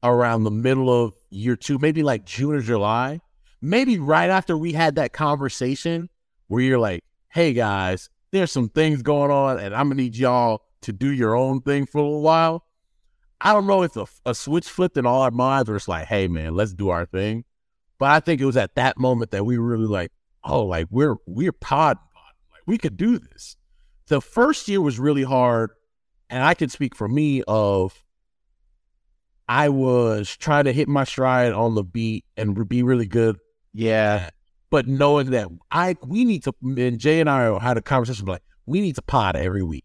[0.02, 3.20] around the middle of year two, maybe like June or July,
[3.62, 6.10] maybe right after we had that conversation
[6.48, 10.62] where you're like, "Hey guys, there's some things going on, and I'm gonna need y'all
[10.82, 12.66] to do your own thing for a little while."
[13.40, 16.06] I don't know if a, a switch flipped in all our minds, or it's like,
[16.06, 17.44] "Hey man, let's do our thing."
[17.98, 20.10] But I think it was at that moment that we really like,
[20.44, 22.34] oh, like we're we're pod, pod.
[22.52, 23.56] like we could do this.
[24.08, 25.70] The first year was really hard,
[26.28, 28.04] and I can speak for me of
[29.48, 33.38] I was trying to hit my stride on the beat and be really good.
[33.72, 34.30] Yeah.
[34.70, 38.42] But knowing that I we need to and Jay and I had a conversation like
[38.66, 39.84] we need to pod every week.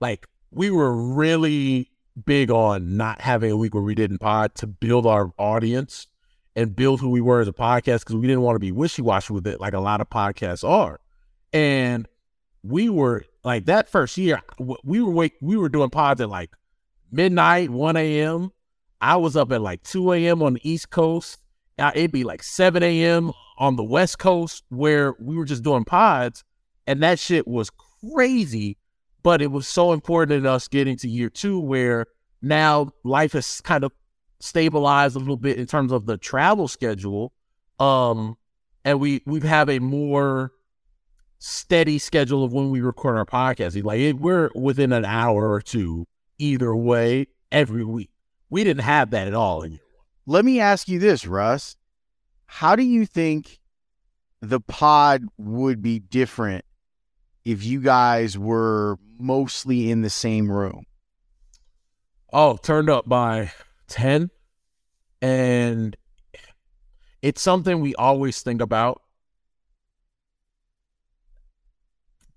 [0.00, 1.90] Like we were really
[2.24, 6.06] big on not having a week where we didn't pod to build our audience
[6.56, 9.02] and build who we were as a podcast because we didn't want to be wishy
[9.02, 11.00] washy with it like a lot of podcasts are.
[11.52, 12.08] And
[12.62, 14.40] we were like that first year,
[14.84, 16.50] we were wake, we were doing pods at like
[17.10, 18.52] midnight, 1 a.m.
[19.00, 20.42] I was up at like 2 a.m.
[20.42, 21.38] on the East Coast.
[21.78, 23.32] It'd be like 7 a.m.
[23.58, 26.44] on the West Coast where we were just doing pods.
[26.86, 27.70] And that shit was
[28.12, 28.76] crazy.
[29.22, 32.06] But it was so important in us getting to year two where
[32.42, 33.92] now life has kind of
[34.38, 37.32] stabilized a little bit in terms of the travel schedule.
[37.80, 38.36] Um,
[38.84, 40.52] and we we have a more
[41.38, 43.82] steady schedule of when we record our podcast.
[43.82, 46.06] Like we're within an hour or two
[46.38, 48.10] either way every week.
[48.50, 49.66] We didn't have that at all.
[50.26, 51.76] Let me ask you this, Russ.
[52.46, 53.60] How do you think
[54.40, 56.64] the pod would be different
[57.44, 60.84] if you guys were mostly in the same room?
[62.32, 63.52] Oh, turned up by
[63.88, 64.30] 10.
[65.20, 65.96] And
[67.22, 69.02] it's something we always think about.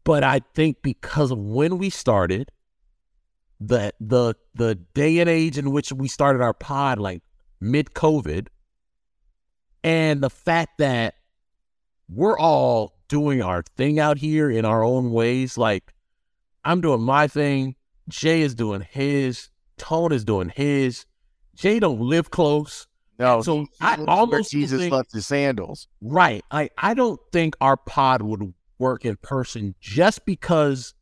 [0.04, 2.50] But I think because of when we started,
[3.60, 7.22] the the the day and age in which we started our pod, like
[7.60, 8.48] mid COVID,
[9.84, 11.16] and the fact that
[12.10, 15.58] we're all doing our thing out here in our own ways.
[15.58, 15.94] Like
[16.64, 17.76] I'm doing my thing,
[18.10, 21.06] Jay is doing his, Tone is doing his.
[21.56, 22.88] Jay don't live close.
[23.20, 25.88] No, so I almost Jesus think, left his sandals.
[26.02, 26.44] Right.
[26.52, 30.94] I I don't think our pod would work in person just because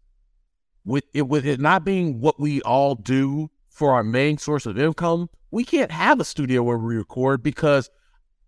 [0.86, 4.80] with it with it not being what we all do for our main source of
[4.80, 7.90] income, we can't have a studio where we record because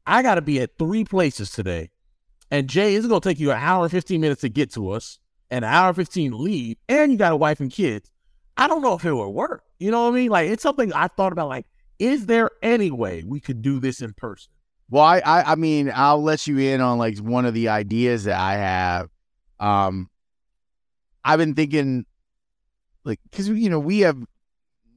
[0.05, 1.89] I got to be at three places today.
[2.49, 4.89] And Jay, it's going to take you an hour and 15 minutes to get to
[4.91, 5.19] us,
[5.51, 8.09] an hour and 15 to leave, and you got a wife and kids.
[8.55, 9.65] I don't know if it would work.
[9.79, 10.29] You know what I mean?
[10.29, 11.65] Like, it's something I thought about, like,
[11.99, 14.49] is there any way we could do this in person?
[14.89, 18.23] Well, I, I, I mean, I'll let you in on like one of the ideas
[18.23, 19.09] that I have.
[19.59, 20.09] Um,
[21.25, 22.05] I've been thinking,
[23.03, 24.23] like, because you know we have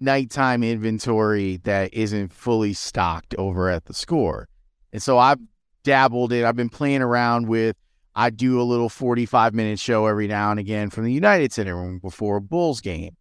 [0.00, 4.48] nighttime inventory that isn't fully stocked over at the score,
[4.92, 5.38] and so I've
[5.84, 6.44] dabbled in.
[6.44, 7.76] I've been playing around with.
[8.14, 11.98] I do a little forty-five minute show every now and again from the United Center
[12.00, 13.16] before a Bulls game,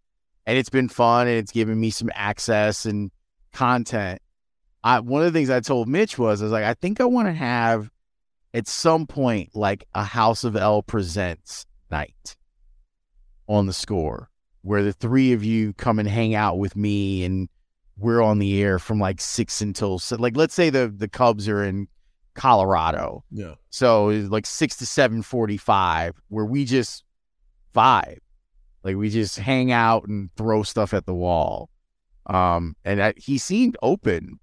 [0.45, 3.11] and it's been fun and it's given me some access and
[3.53, 4.19] content.
[4.83, 7.05] I one of the things I told Mitch was I was like, I think I
[7.05, 7.91] want to have
[8.53, 12.35] at some point like a House of L presents night
[13.47, 14.28] on the score
[14.61, 17.49] where the three of you come and hang out with me and
[17.97, 21.63] we're on the air from like six until like let's say the the Cubs are
[21.63, 21.87] in
[22.33, 23.23] Colorado.
[23.31, 23.55] Yeah.
[23.69, 27.03] So it's like six to seven forty five where we just
[27.75, 28.19] vibe.
[28.83, 31.69] Like we just hang out and throw stuff at the wall.
[32.27, 34.39] Um, and that, he seemed open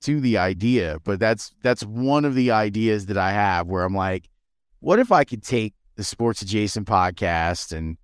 [0.00, 3.94] to the idea, but that's that's one of the ideas that I have where I'm
[3.94, 4.28] like,
[4.80, 7.96] what if I could take the sports adjacent podcast and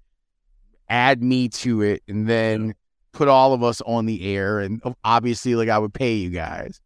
[0.89, 2.75] add me to it, and then
[3.13, 6.81] put all of us on the air, and obviously, like I would pay you guys,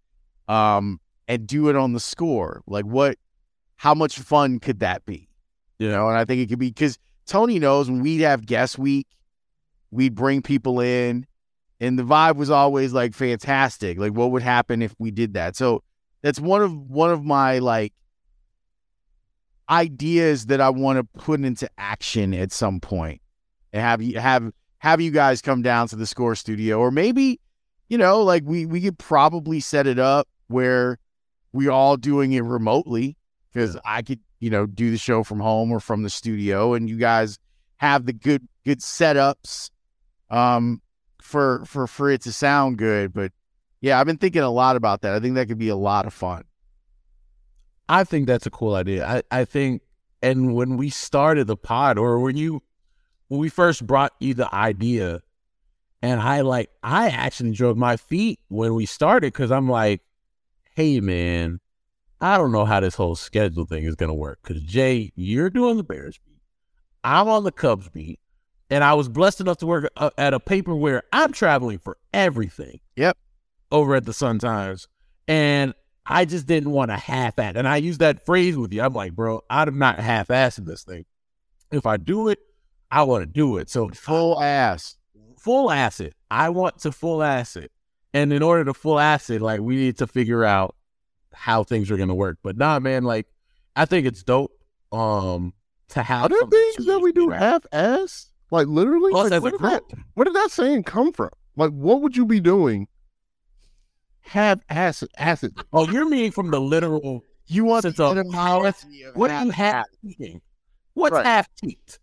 [0.48, 2.62] um, and do it on the score.
[2.66, 3.18] Like, what?
[3.78, 5.28] How much fun could that be?
[5.78, 8.78] You know, and I think it could be because Tony knows when we'd have guest
[8.78, 9.06] week,
[9.90, 11.26] we'd bring people in
[11.80, 13.98] and the vibe was always like fantastic.
[13.98, 15.56] Like what would happen if we did that?
[15.56, 15.82] So
[16.22, 17.92] that's one of one of my like
[19.68, 23.20] ideas that I want to put into action at some point.
[23.72, 27.40] And have you have have you guys come down to the score studio or maybe
[27.88, 30.98] you know like we we could probably set it up where
[31.52, 33.16] we're all doing it remotely
[33.52, 36.88] because I could you know do the show from home or from the studio and
[36.88, 37.38] you guys
[37.76, 39.70] have the good good setups
[40.30, 40.80] um
[41.26, 43.12] for for for it to sound good.
[43.12, 43.32] But
[43.80, 45.14] yeah, I've been thinking a lot about that.
[45.14, 46.44] I think that could be a lot of fun.
[47.88, 49.06] I think that's a cool idea.
[49.06, 49.82] I, I think
[50.22, 52.62] and when we started the pod or when you
[53.28, 55.22] when we first brought you the idea
[56.02, 60.02] and I like I actually drove my feet when we started because I'm like,
[60.74, 61.60] hey man,
[62.20, 64.40] I don't know how this whole schedule thing is gonna work.
[64.42, 66.40] Cause Jay, you're doing the Bears beat.
[67.02, 68.20] I'm on the Cubs beat.
[68.68, 71.98] And I was blessed enough to work uh, at a paper where I'm traveling for
[72.12, 72.80] everything.
[72.96, 73.16] Yep.
[73.70, 74.88] Over at the Sun Times.
[75.28, 75.72] And
[76.04, 77.54] I just didn't want to half ass.
[77.56, 78.82] And I use that phrase with you.
[78.82, 81.04] I'm like, bro, I'm not half assing this thing.
[81.70, 82.40] If I do it,
[82.90, 83.68] I want to do it.
[83.70, 84.96] So full ass.
[85.38, 86.14] Full ass it.
[86.30, 87.70] I want to full ass it.
[88.14, 90.74] And in order to full ass it, like we need to figure out
[91.32, 92.38] how things are gonna work.
[92.42, 93.26] But nah, man, like
[93.76, 94.52] I think it's dope.
[94.92, 95.52] Um
[95.88, 98.30] to have other things that we do half ass.
[98.50, 99.82] Like literally, Plus, like, where, a did that,
[100.14, 101.30] where did that saying come from?
[101.56, 102.86] Like, what would you be doing
[104.26, 105.56] half acid acid.
[105.72, 107.24] Oh, you're meaning from the literal.
[107.46, 109.86] You want to the a- etymology of What do you have
[110.94, 111.24] What's Right.
[111.26, 111.98] half teeth?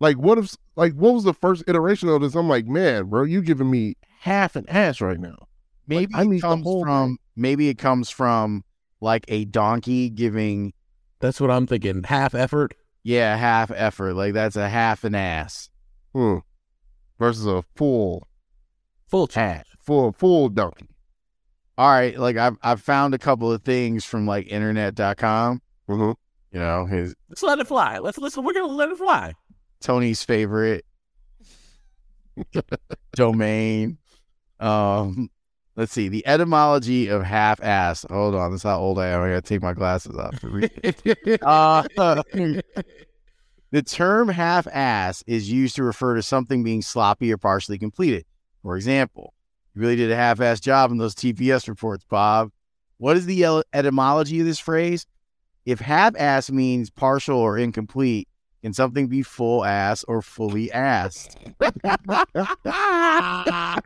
[0.00, 2.34] Like what if like what was the first iteration of this?
[2.34, 5.48] I'm like, man, bro, you giving me half an ass right now.
[5.86, 8.64] Maybe I it need comes whole from maybe it comes from
[9.00, 10.72] like a donkey giving
[11.20, 12.02] That's what I'm thinking.
[12.04, 12.74] Half effort.
[13.02, 14.14] yeah half effort.
[14.14, 15.68] Like that's a half an ass.
[16.12, 16.38] Hmm.
[17.18, 18.26] Versus a full
[19.08, 19.64] Full charge.
[19.80, 20.88] full full donkey.
[21.78, 25.62] All right, like I've I've found a couple of things from like internet.com.
[25.88, 26.10] Mm-hmm.
[26.52, 27.98] You know, his Let's let it fly.
[27.98, 28.44] Let's listen.
[28.44, 29.32] We're gonna let it fly.
[29.80, 30.84] Tony's favorite
[33.14, 33.98] domain.
[34.60, 35.30] Um,
[35.76, 38.04] let's see the etymology of half ass.
[38.10, 39.22] Hold on, that's how old I am.
[39.22, 40.34] I gotta take my glasses off.
[41.42, 42.22] Uh,
[43.70, 48.24] the term half ass is used to refer to something being sloppy or partially completed.
[48.62, 49.34] For example,
[49.74, 52.50] you really did a half ass job in those TPS reports, Bob.
[52.98, 55.06] What is the etymology of this phrase?
[55.64, 58.26] If half ass means partial or incomplete,
[58.62, 61.34] can something be full ass or fully assed?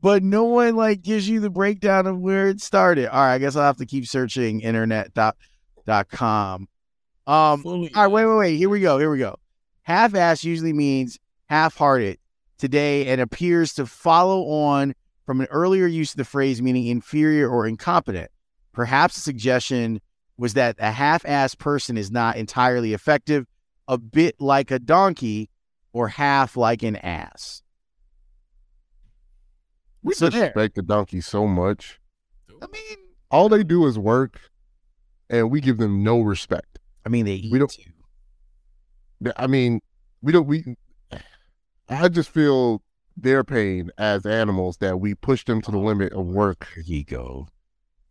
[0.00, 3.08] but no one like gives you the breakdown of where it started.
[3.08, 5.36] All right, I guess I'll have to keep searching internet dot
[5.86, 6.68] dot com.
[7.26, 7.92] Um, Fully.
[7.94, 8.56] all right, wait, wait, wait.
[8.56, 8.98] Here we go.
[8.98, 9.36] Here we go.
[9.82, 11.18] Half ass usually means
[11.48, 12.18] half hearted
[12.58, 17.48] today and appears to follow on from an earlier use of the phrase meaning inferior
[17.48, 18.30] or incompetent.
[18.72, 20.00] Perhaps a suggestion
[20.38, 23.46] was that a half assed person is not entirely effective,
[23.88, 25.50] a bit like a donkey
[25.92, 27.62] or half like an ass.
[30.02, 30.52] We So there.
[30.54, 32.00] the donkey so much.
[32.62, 32.96] I mean,
[33.30, 34.40] All they do is work,
[35.28, 36.78] and we give them no respect.
[37.04, 39.32] I mean, they eat We don't- too.
[39.36, 39.80] I mean,
[40.22, 40.46] we don't.
[40.46, 40.76] We.
[41.88, 42.82] I just feel
[43.16, 46.84] their pain as animals that we push them to the oh, limit of work, There
[46.84, 47.48] you go.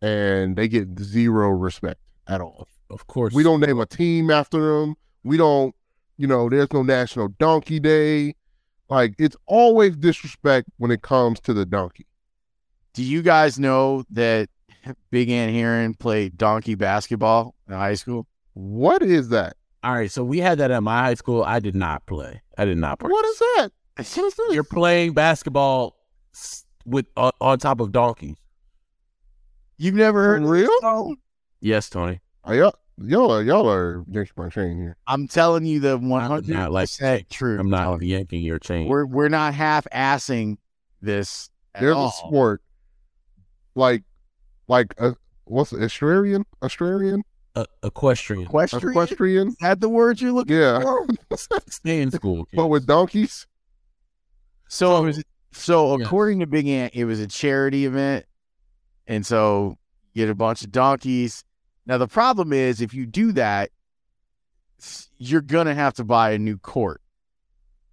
[0.02, 2.68] and they get zero respect at all.
[2.90, 3.34] Of course.
[3.34, 4.96] We don't name a team after them.
[5.24, 5.74] We don't.
[6.16, 8.34] You know, there's no National Donkey Day.
[8.88, 12.06] Like it's always disrespect when it comes to the donkey.
[12.94, 14.48] Do you guys know that
[15.10, 18.26] Big Ann Heron played donkey basketball in high school?
[18.54, 19.56] What is that?
[19.84, 20.10] All right.
[20.10, 21.44] So we had that at my high school.
[21.44, 22.42] I did not play.
[22.56, 23.10] I did not play.
[23.10, 23.68] What is that?
[23.96, 24.54] What is this?
[24.54, 25.96] You're playing basketball
[26.84, 28.36] with on, on top of donkeys.
[29.76, 31.16] You've never heard For real?
[31.58, 32.20] Oh, Yes, Tony.
[32.44, 34.96] Are y'all, y'all are y'all are drinking my chain here.
[35.06, 37.58] I'm telling you the 100 not like percent true.
[37.58, 38.88] I'm not yanking your chain.
[38.88, 40.56] We're we're not half assing
[41.02, 41.50] this.
[41.74, 42.08] At There's all.
[42.08, 42.62] a sport
[43.74, 44.02] like
[44.68, 46.46] like a what's it, Australian?
[46.62, 47.22] Australian?
[47.54, 48.44] Uh, equestrian.
[48.44, 48.90] Equestrian?
[48.90, 49.54] Equestrian?
[49.60, 50.80] Had the words you're looking Yeah.
[50.80, 51.06] for?
[51.68, 52.44] Stay in school.
[52.46, 52.56] kids.
[52.56, 53.46] But with donkeys?
[54.68, 56.06] So it was so Yes.
[56.06, 58.26] according to Big Ant, it was a charity event.
[59.06, 59.76] And so
[60.14, 61.44] you get a bunch of donkeys.
[61.88, 63.70] Now the problem is if you do that,
[65.18, 67.00] you're gonna have to buy a new court.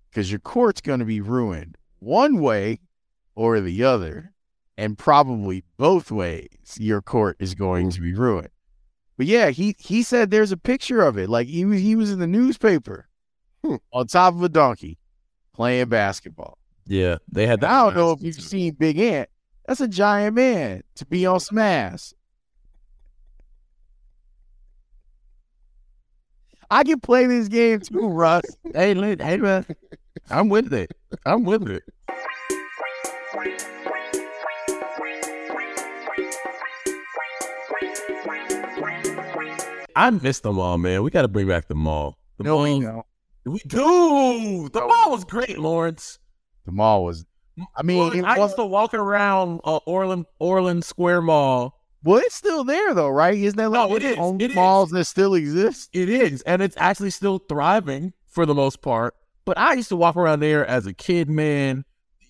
[0.10, 2.80] Because your court's gonna be ruined one way
[3.36, 4.32] or the other.
[4.78, 8.50] And probably both ways your court is going to be ruined.
[9.18, 11.30] But yeah, he he said there's a picture of it.
[11.30, 13.08] Like he was he was in the newspaper
[13.64, 13.78] Hmm.
[13.94, 15.00] on top of a donkey
[15.54, 16.58] playing basketball.
[16.86, 17.72] yeah, they had that.
[17.72, 18.50] I don't know if you've season.
[18.50, 19.30] seen Big Ant.
[19.66, 21.58] That's a giant man to be on some
[26.72, 28.44] I can play this game too, Russ.
[28.74, 29.66] Hey, hey, man.
[30.30, 30.92] I'm with it.
[31.26, 31.84] I'm with it.
[39.96, 41.04] I miss the mall, man.
[41.04, 42.18] We got to bring back the mall.
[42.38, 43.06] The No, we mall, know.
[43.46, 44.70] we do.
[44.74, 46.20] The mall was great, Laurence.
[46.66, 47.26] The mall was.
[47.78, 51.80] I mean, I was, used to walk around uh, Orland Orland Square Mall.
[52.06, 53.34] Well, it's still there though, right?
[53.38, 54.16] Isn't that like No, it is.
[54.16, 54.56] the only It is.
[54.56, 55.90] malls that still exist?
[55.92, 59.16] It is, and it's actually still thriving for the most part.
[59.44, 61.84] But I used to walk around there as a kid, man.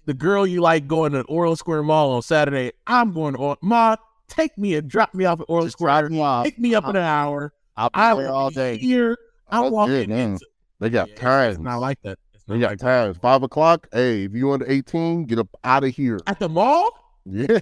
[0.06, 3.96] The girl you like going to Orland Square Mall on Saturday, I'm going to Ma.
[4.28, 6.02] Take me and drop me off at Orland Square.
[6.02, 6.46] drive me off.
[6.46, 7.54] Pick me up in an hour.
[7.78, 8.78] I'll be I there all day.
[8.78, 9.18] Here,
[9.50, 10.10] I'm Oh, walking.
[10.10, 10.40] good.
[10.80, 11.60] They got Yeah, times.
[11.60, 12.18] Not like that.
[12.48, 13.18] They got like times.
[13.18, 13.88] Five o'clock.
[13.92, 16.20] Hey, if you under 18, get up out of here.
[16.28, 16.92] At the mall?
[17.26, 17.60] Yeah.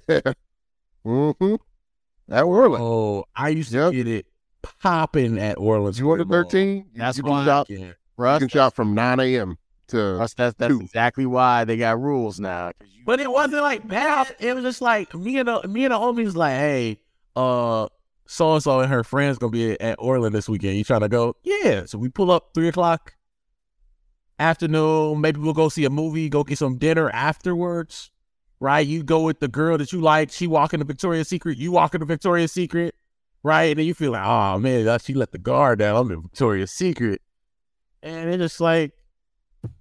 [1.05, 1.55] Mm-hmm.
[2.29, 2.81] At Orland.
[2.83, 4.25] Oh, I used to get it
[4.61, 6.85] popping at Orland you under Square 13?
[6.95, 7.77] That's you why- can shop, Yeah.
[8.33, 9.57] you can shop from 9 a.m.
[9.87, 10.79] to Russ, that's that's two.
[10.81, 12.71] exactly why they got rules now.
[13.05, 14.33] But it wasn't like bad.
[14.39, 16.99] It was just like me and the, me and the homies like, hey,
[17.35, 17.89] uh,
[18.25, 20.77] so and so and her friends gonna be at Orland this weekend.
[20.77, 21.35] You trying to go?
[21.43, 21.83] Yeah.
[21.85, 23.13] So we pull up three o'clock
[24.39, 25.19] afternoon.
[25.19, 26.29] Maybe we'll go see a movie.
[26.29, 28.11] Go get some dinner afterwards.
[28.63, 28.87] Right?
[28.87, 30.31] You go with the girl that you like.
[30.31, 31.57] She walk into Victoria's Secret.
[31.57, 32.95] You walk into Victoria's Secret,
[33.43, 33.63] right?
[33.63, 35.97] And then you feel like, oh man, she let the guard down.
[35.97, 37.21] I'm in Victoria's Secret,
[38.01, 38.93] and it's just like,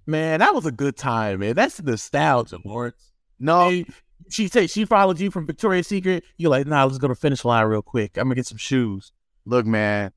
[0.05, 1.55] man, that was a good time, man.
[1.55, 3.13] That's nostalgia, Laurence.
[3.39, 3.85] No, Hey,
[4.29, 6.25] she say she followed you from Victoria's Secret.
[6.35, 8.17] You're like, nah, let's go to finish line real quick.
[8.17, 9.13] I'm gonna get some shoes.
[9.45, 10.11] look, man.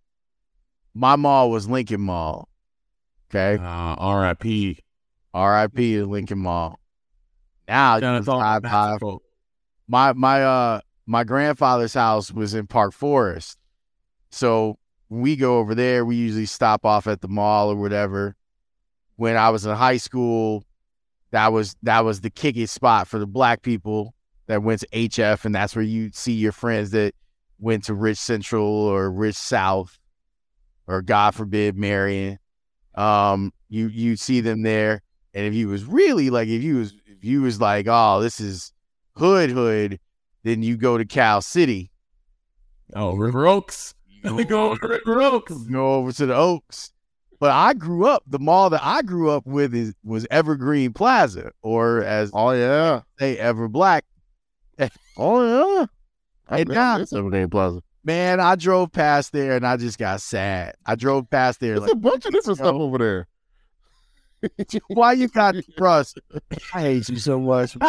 [0.92, 2.48] My mall was Lincoln Mall.
[3.30, 3.62] Okay.
[3.62, 4.80] Uh, R.I.P.
[5.32, 6.02] R.I.P.
[6.02, 6.80] Lincoln Mall.
[7.68, 9.22] Now you Done can it all by magical.
[9.88, 13.58] my my uh my grandfather's house was in Park Forest.
[14.30, 18.36] So when we go over there, we usually stop off at the mall or whatever.
[19.16, 20.64] When I was in high school,
[21.30, 24.14] that was that was the kicking spot for the black people
[24.46, 27.14] that went to HF, and that's where you see your friends that
[27.58, 29.98] went to Rich Central or Rich South,
[30.86, 32.38] or God forbid Marian.
[32.94, 35.02] Um, you you see them there,
[35.34, 36.94] and if you was really like if you was
[37.26, 38.72] you was like, oh, this is
[39.16, 39.98] hood hood,
[40.44, 41.90] then you go to Cal City.
[42.94, 43.94] Oh, River Oaks.
[44.24, 45.52] We go to River Oaks.
[45.64, 46.92] go over to the Oaks.
[47.38, 48.22] But I grew up.
[48.26, 53.02] The mall that I grew up with is was Evergreen Plaza, or as Oh yeah.
[53.18, 54.04] they Ever Black.
[55.18, 55.86] Oh yeah.
[56.48, 57.80] I And bet now- it's Evergreen Plaza.
[58.04, 60.76] Man, I drove past there and I just got sad.
[60.86, 63.26] I drove past there There's like, a bunch of different stuff over there.
[64.88, 66.18] why you got to trust?
[66.74, 67.76] I hate you so much.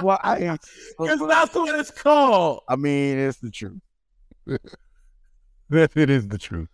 [0.00, 0.18] Why?
[0.22, 0.58] I,
[0.98, 2.62] Because that's what it's called.
[2.68, 3.80] I mean, it's the truth.
[5.70, 6.70] That it is the truth.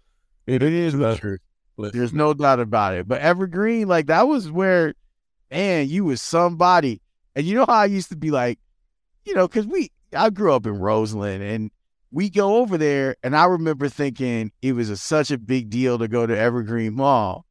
[0.46, 1.40] It is the truth.
[1.76, 3.08] Listen, There's no doubt about it.
[3.08, 4.94] But Evergreen, like that was where,
[5.50, 7.00] man, you was somebody.
[7.34, 8.60] And you know how I used to be like,
[9.24, 11.72] you know, because we, I grew up in Roseland and
[12.14, 13.16] we go over there.
[13.24, 16.94] And I remember thinking it was a, such a big deal to go to Evergreen
[16.94, 17.44] Mall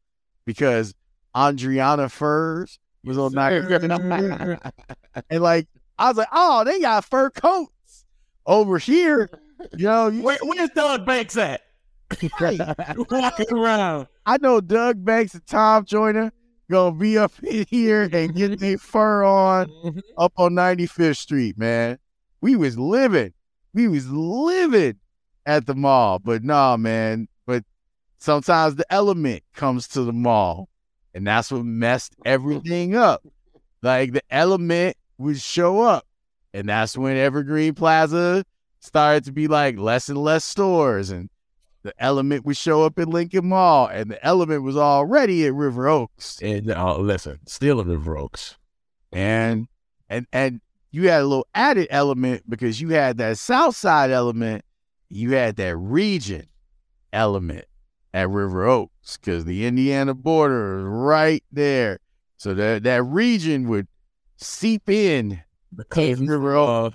[0.45, 0.95] because
[1.35, 4.73] Andriana Furs was on that.
[5.29, 5.67] and like,
[5.99, 8.05] I was like, oh, they got fur coats
[8.45, 9.29] over here.
[9.73, 11.61] You know, you Where, where's Doug Banks at?
[12.39, 12.59] Right.
[13.09, 14.07] Walking around.
[14.25, 16.31] I know Doug Banks and Tom Joyner
[16.69, 19.99] gonna be up in here and get their fur on mm-hmm.
[20.17, 21.97] up on 95th Street, man.
[22.39, 23.33] We was living.
[23.73, 24.97] We was living
[25.45, 26.19] at the mall.
[26.19, 27.27] But nah, man.
[27.45, 27.63] But
[28.17, 30.69] sometimes the element comes to the mall.
[31.13, 33.23] And that's what messed everything up.
[33.81, 36.07] Like the element would show up.
[36.53, 38.45] And that's when Evergreen Plaza
[38.79, 41.09] started to be like less and less stores.
[41.09, 41.29] And
[41.83, 43.87] the element would show up at Lincoln Mall.
[43.87, 46.39] And the element was already at River Oaks.
[46.41, 48.57] And uh, listen, still in River Oaks.
[49.11, 49.67] and
[50.09, 50.61] and and
[50.93, 54.63] you had a little added element because you had that south side element
[55.09, 56.47] you had that region
[57.11, 57.65] element
[58.13, 61.99] at river oaks because the indiana border is right there
[62.37, 63.87] so that that region would
[64.37, 65.41] seep in
[65.75, 66.89] because River uh,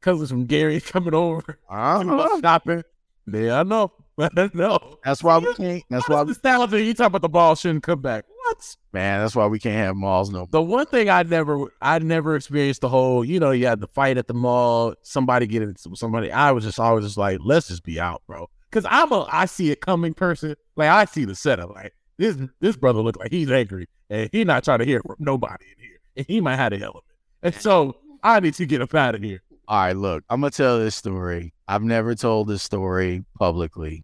[0.00, 2.40] cousins from Gary coming over uh-huh.
[2.40, 2.82] shopping.
[3.26, 3.92] Yeah, I know.
[4.54, 4.98] Know.
[5.04, 6.80] that's why we can't that's why nostalgia?
[6.80, 8.24] You talk about the ball shouldn't come back.
[8.44, 8.76] What?
[8.92, 11.98] man that's why we can't have malls no more The one thing I never, I
[11.98, 15.62] never experienced the whole, you know, you had the fight at the mall, somebody get
[15.62, 16.30] into somebody.
[16.30, 18.48] I was just always just like, let's just be out, bro.
[18.70, 20.54] Cause I'm a, I see it coming person.
[20.76, 21.70] Like I see the setup.
[21.70, 25.16] Like this, this brother look like he's angry and he not trying to hear from
[25.18, 25.98] nobody in here.
[26.16, 27.04] And he might have the element.
[27.42, 29.42] And so I need to get up out of here.
[29.66, 31.54] All right, look, I'm gonna tell this story.
[31.66, 34.03] I've never told this story publicly.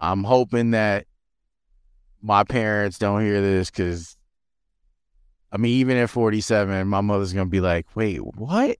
[0.00, 1.06] I'm hoping that
[2.22, 4.16] my parents don't hear this because,
[5.52, 8.78] I mean, even at 47, my mother's gonna be like, "Wait, what?"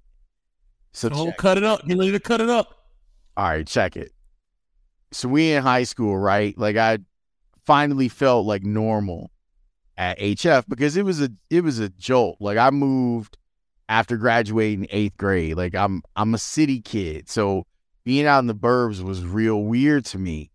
[0.93, 1.81] So Oh, cut it up.
[1.86, 2.89] You need to cut it up.
[3.36, 4.12] all right, check it.
[5.12, 6.57] So we in high school, right?
[6.59, 6.99] Like I
[7.65, 9.31] finally felt like normal
[9.97, 12.36] at HF because it was a it was a jolt.
[12.41, 13.39] Like I moved
[13.89, 15.57] after graduating eighth grade.
[15.57, 17.66] Like I'm I'm a city kid, so
[18.05, 20.51] being out in the burbs was real weird to me.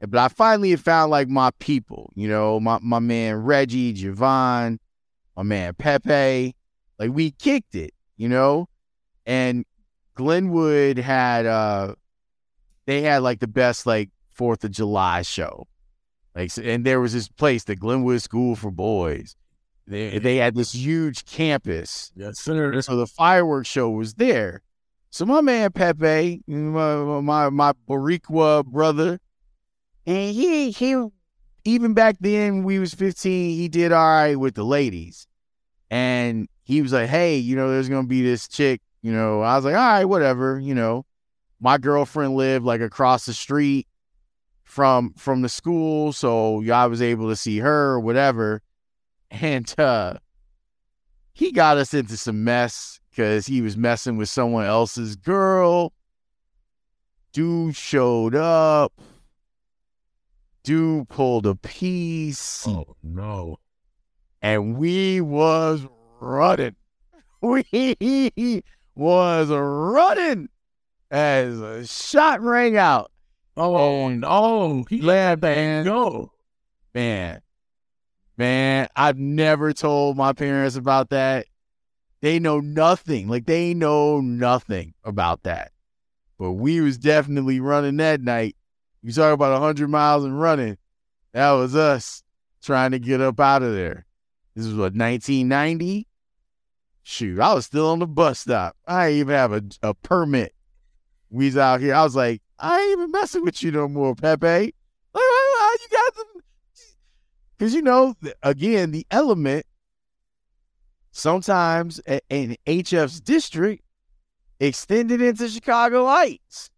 [0.00, 4.78] But I finally found like my people, you know, my my man Reggie, Javon,
[5.36, 6.54] my man Pepe.
[6.98, 8.68] Like we kicked it, you know,
[9.26, 9.64] and
[10.14, 11.94] Glenwood had uh
[12.86, 15.66] they had like the best like Fourth of July show.
[16.34, 19.36] Like and there was this place, the Glenwood School for Boys.
[19.86, 22.12] They they had this huge campus.
[22.14, 22.80] Yes, sir.
[22.80, 24.62] So the fireworks show was there.
[25.10, 29.18] So my man Pepe, my my, my Boricua brother,
[30.06, 31.10] and he he
[31.64, 35.26] even back then we was 15, he did all right with the ladies.
[35.90, 39.42] And he was like, Hey, you know, there's gonna be this chick, you know.
[39.42, 41.04] I was like, All right, whatever, you know.
[41.60, 43.86] My girlfriend lived like across the street
[44.64, 48.62] from from the school, so I was able to see her or whatever.
[49.32, 50.14] And uh
[51.32, 55.92] he got us into some mess because he was messing with someone else's girl.
[57.32, 58.92] Dude showed up.
[60.62, 63.56] Dude pulled a piece, Oh no.
[64.42, 65.86] and we was
[66.20, 66.76] running.
[67.42, 68.62] We
[68.94, 70.50] was running
[71.10, 73.10] as a shot rang out.
[73.56, 74.84] Oh no.
[74.90, 76.32] He man, that go.
[76.94, 77.40] man,
[78.36, 78.88] man.
[78.94, 81.46] I've never told my parents about that.
[82.20, 83.28] They know nothing.
[83.28, 85.72] Like they know nothing about that.
[86.38, 88.54] But we was definitely running that night.
[89.02, 90.76] You talk about hundred miles and running.
[91.32, 92.22] That was us
[92.62, 94.06] trying to get up out of there.
[94.54, 96.06] This was what 1990.
[97.02, 98.76] Shoot, I was still on the bus stop.
[98.86, 100.54] I didn't even have a, a permit.
[101.30, 101.94] We was out here.
[101.94, 104.46] I was like, I ain't even messing with you no more, Pepe.
[104.46, 106.42] Like, you got them?
[107.56, 109.66] Because you know, again, the element
[111.10, 113.84] sometimes in HF's district
[114.58, 116.70] extended into Chicago Heights,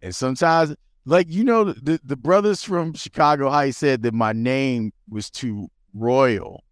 [0.00, 4.92] and sometimes, like you know, the the brothers from Chicago Heights said that my name
[5.08, 6.64] was too royal.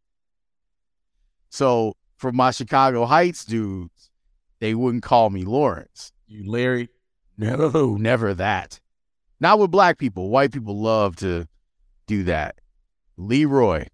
[1.49, 4.11] So for my Chicago Heights dudes,
[4.61, 6.13] they wouldn't call me Laurence.
[6.29, 6.89] You Larry.
[7.37, 8.81] No, never that.
[9.41, 10.29] Not with black people.
[10.29, 11.49] White people love to
[12.07, 12.57] do that.
[13.17, 13.87] Leroy.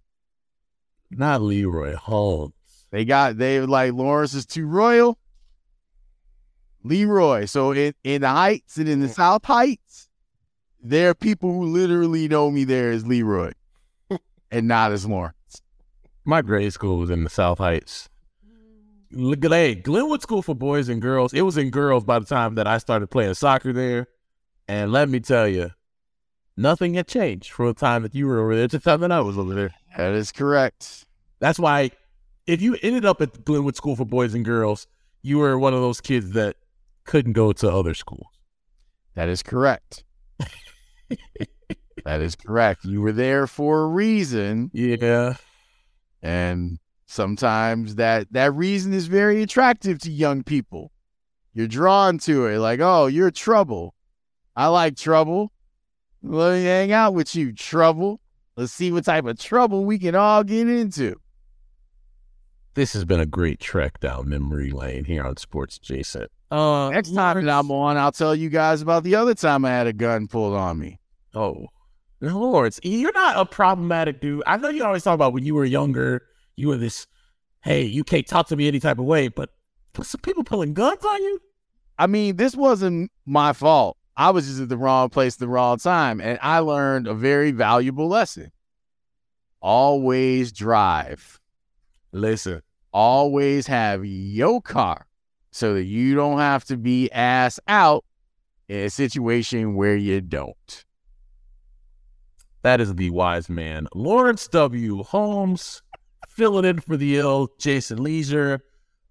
[1.11, 2.53] Not Leroy Holmes.
[2.91, 5.19] They got they like Laurence is too royal.
[6.83, 7.47] Leroy.
[7.47, 9.15] So in, in the Heights and in the mm.
[9.15, 10.06] South Heights,
[10.83, 13.53] there are people who literally know me there as Leroy
[14.51, 15.63] and not as Laurence.
[16.25, 18.09] My grade school was in the South Heights.
[19.13, 21.33] Look hey, Glenwood School for Boys and Girls.
[21.33, 24.09] It was in girls by the time that I started playing soccer there.
[24.69, 25.71] And let me tell you,
[26.57, 29.13] nothing had changed from the time that you were over there to the time that
[29.13, 29.75] I was over there.
[29.97, 31.07] That is correct.
[31.39, 31.93] That's why
[32.47, 34.87] if you ended up at Glenwood School for Boys and Girls,
[35.23, 36.57] you were one of those kids that
[37.05, 38.27] couldn't go to other schools.
[39.15, 40.05] That is correct.
[42.05, 42.85] that is correct.
[42.85, 44.71] You were there for a reason.
[44.73, 45.35] Yeah.
[46.23, 50.93] And sometimes that that reason is very attractive to young people.
[51.53, 53.95] You're drawn to it, like, oh, you're trouble.
[54.55, 55.53] I like trouble.
[56.23, 58.21] Let me hang out with you, trouble.
[58.57, 61.17] Let's see what type of trouble we can all get into.
[62.75, 66.31] This has been a great trek down memory lane here on Sports Adjacent.
[66.51, 69.71] Uh, Next time that I'm on, I'll tell you guys about the other time I
[69.71, 71.01] had a gun pulled on me.
[71.35, 71.67] Oh,
[72.21, 74.43] now, Laurence, you're not a problematic dude.
[74.47, 76.23] I know you always talk about when you were younger,
[76.55, 77.07] you were this,
[77.61, 79.51] hey, you can't talk to me any type of way, but
[79.93, 81.41] but some people pulling guns on you?
[81.99, 83.97] I mean, this wasn't my fault.
[84.17, 86.21] I was just at the wrong place at the wrong time.
[86.21, 88.53] And I learned a very valuable lesson.
[89.61, 91.41] Always drive.
[92.13, 92.63] Listen,
[92.97, 95.07] Always have your car
[95.57, 98.05] so that you don't have to be ass out
[98.69, 100.85] in a situation where you don't.
[102.63, 105.03] that is the wise man, Laurence W.
[105.03, 105.83] Holmes,
[106.29, 108.61] filling in for the ill Jason Lieser.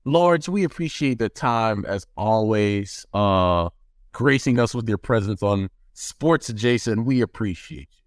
[0.03, 3.69] Laurence, we appreciate the time as always, uh,
[4.11, 7.05] gracing us with your presence on Sports Jason.
[7.05, 8.03] We appreciate you.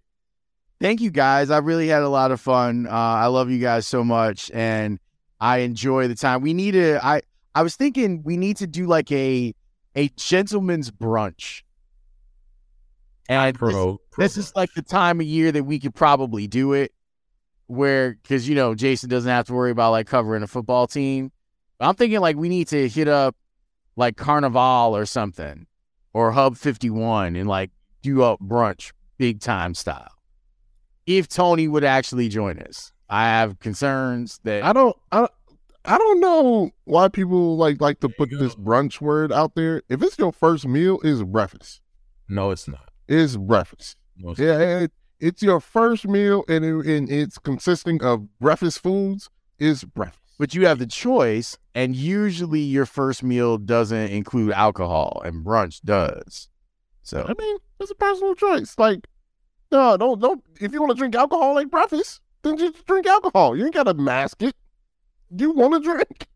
[0.79, 1.51] Thank you guys.
[1.51, 2.87] I really had a lot of fun.
[2.87, 4.97] Uh, I love you guys so much and
[5.41, 6.41] I enjoy the time.
[6.41, 7.21] We need to I
[7.55, 9.53] I was thinking we need to do like a
[9.95, 11.63] a gentleman's brunch.
[13.27, 16.73] And this- Pro, this is like the time of year that we could probably do
[16.73, 16.91] it
[17.67, 21.31] where because you know jason doesn't have to worry about like covering a football team.
[21.79, 23.35] I'm thinking like we need to hit up
[23.95, 25.67] like carnival or something
[26.13, 27.71] or hub 51 and like
[28.01, 30.11] do up brunch big time style.
[31.05, 35.27] If tony would actually join us i have concerns that I don't I
[35.89, 39.81] I don't know why people like like to put this brunch word out there.
[39.89, 41.81] If it's your first meal, it's breakfast.
[42.27, 42.91] no, it's not.
[43.07, 43.97] It's breakfast.
[44.17, 48.79] No, it's Yeah, it, it's your first meal, and, it, and it's consisting of breakfast
[48.81, 49.29] foods.
[49.57, 50.37] Is breakfast.
[50.37, 55.81] but you have the choice and usually your first meal doesn't include alcohol and brunch
[55.83, 56.47] does
[57.09, 58.75] so I mean, it's a personal choice.
[58.77, 59.07] Like,
[59.71, 60.43] no, don't don't.
[60.61, 63.57] If you want to drink alcohol like breakfast, then just drink alcohol.
[63.57, 64.55] You ain't gotta mask it.
[65.35, 66.27] You want to drink?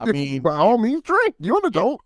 [0.00, 1.34] i mean by all means, drink.
[1.40, 2.00] You're an adult.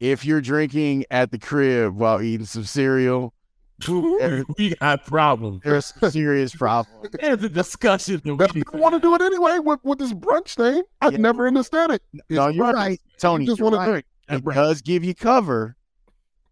[0.00, 3.32] if you're drinking at the crib while eating some cereal,
[3.88, 5.60] we got problems.
[5.64, 7.08] there's some serious problems.
[7.20, 10.82] There's a discussion that we want to do it anyway with, with this brunch thing.
[11.00, 11.18] I Yeah.
[11.18, 12.02] never understand it.
[12.12, 12.84] It's no, you're breakfast.
[12.88, 13.44] right, Tony.
[13.44, 14.04] You just want to drink.
[14.28, 15.76] It does give you cover,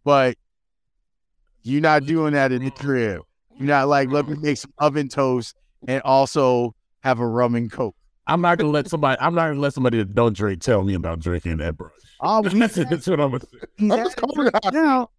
[0.04, 0.36] but
[1.62, 3.22] you're not doing that in the crib.
[3.56, 5.56] You're not like, let me make some oven toast
[5.88, 7.96] and also have a rum and coke.
[8.26, 9.20] I'm not gonna let somebody.
[9.20, 11.90] I'm not gonna let somebody that don't drink tell me about drinking that, brunch.
[12.20, 13.58] Oh, That's, that's what I'm gonna say.
[13.76, 14.72] he's I'm just at- calling it out.
[14.72, 15.10] now.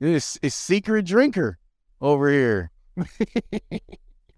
[0.00, 1.58] This is secret drinker
[2.00, 2.70] over here.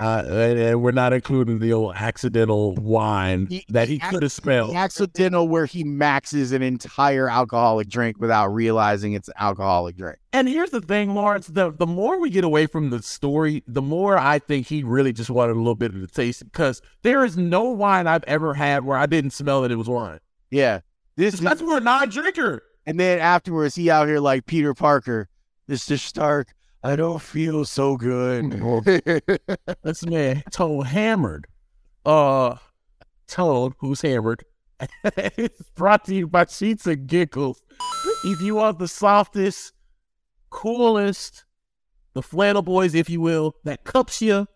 [0.01, 4.23] Uh, and, and we're not including the old accidental wine He- that he he could
[4.23, 4.77] have smelled.
[4.77, 10.19] Accidental where he maxes an entire alcoholic drink without realizing it's an alcoholic drink.
[10.33, 11.49] And here's the thing, Laurence.
[11.49, 15.13] The the more we get away from the story, the more I think he really
[15.13, 16.45] just wanted a little bit of the taste.
[16.45, 19.89] Because there is no wine I've ever had where I didn't smell that it was
[19.89, 20.21] wine.
[20.51, 20.81] Yeah.
[21.17, 22.63] This That's for a non-drinker.
[22.87, 25.29] and then afterwards he out here like Peter Parker.
[25.69, 25.99] Mr.
[25.99, 28.61] Stark, I don't feel so good.
[29.83, 31.47] This man Toad hammered.
[32.05, 32.57] Uh
[33.27, 34.45] Toad, who's hammered.
[35.05, 37.61] it's brought to you by Sheets and Giggles.
[38.25, 39.73] If you want the softest,
[40.51, 41.45] coolest,
[42.15, 44.47] the flannel boys, if you will, that cups you.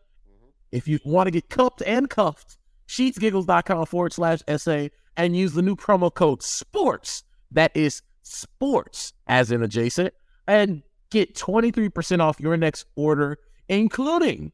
[0.71, 2.57] If you want to get cupped and cuffed,
[2.89, 7.25] sheetsgiggles.com forward slash SA and use the new promo code SPORTS.
[7.51, 10.15] That is sports as in adjacent
[10.47, 10.83] and
[11.13, 14.53] get 23% off your next order, including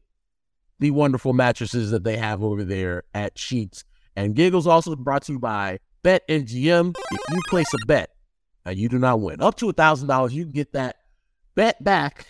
[0.79, 3.83] the wonderful mattresses that they have over there at Sheets.
[4.15, 6.95] And Giggles also brought to you by Bet MGM.
[7.11, 8.11] If you place a bet
[8.65, 10.97] and you do not win, up to a thousand dollars, you can get that
[11.55, 12.25] bet back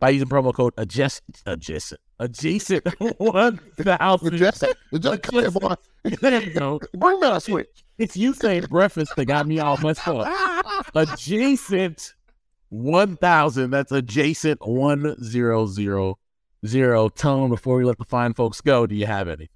[0.00, 2.84] by using promo code adjacent adjacent adjacent
[3.18, 4.36] one thousand.
[4.36, 4.64] Just,
[4.98, 5.74] just, come here, boy.
[6.02, 6.80] There you go.
[6.94, 7.84] Bring me a switch.
[7.98, 10.86] It's you saying breakfast that got me all messed up.
[10.94, 12.14] Adjacent
[12.72, 13.70] one thousand.
[13.70, 16.18] That's adjacent one zero zero
[16.66, 17.08] zero.
[17.10, 18.86] Tone before we let the fine folks go.
[18.86, 19.48] Do you have anything?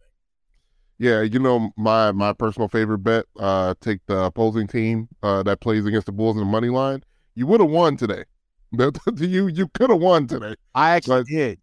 [0.99, 3.25] Yeah, you know my my personal favorite bet.
[3.39, 7.03] Uh, take the opposing team uh, that plays against the Bulls in the money line.
[7.35, 8.25] You would have won today.
[9.17, 10.55] you you could have won today.
[10.75, 11.61] I actually But- did.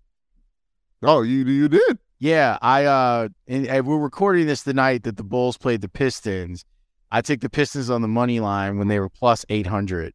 [1.03, 1.99] Oh, you you did.
[2.19, 5.89] Yeah, I uh and, and we're recording this the night that the Bulls played the
[5.89, 6.63] Pistons.
[7.11, 10.13] I took the Pistons on the money line when they were plus 800.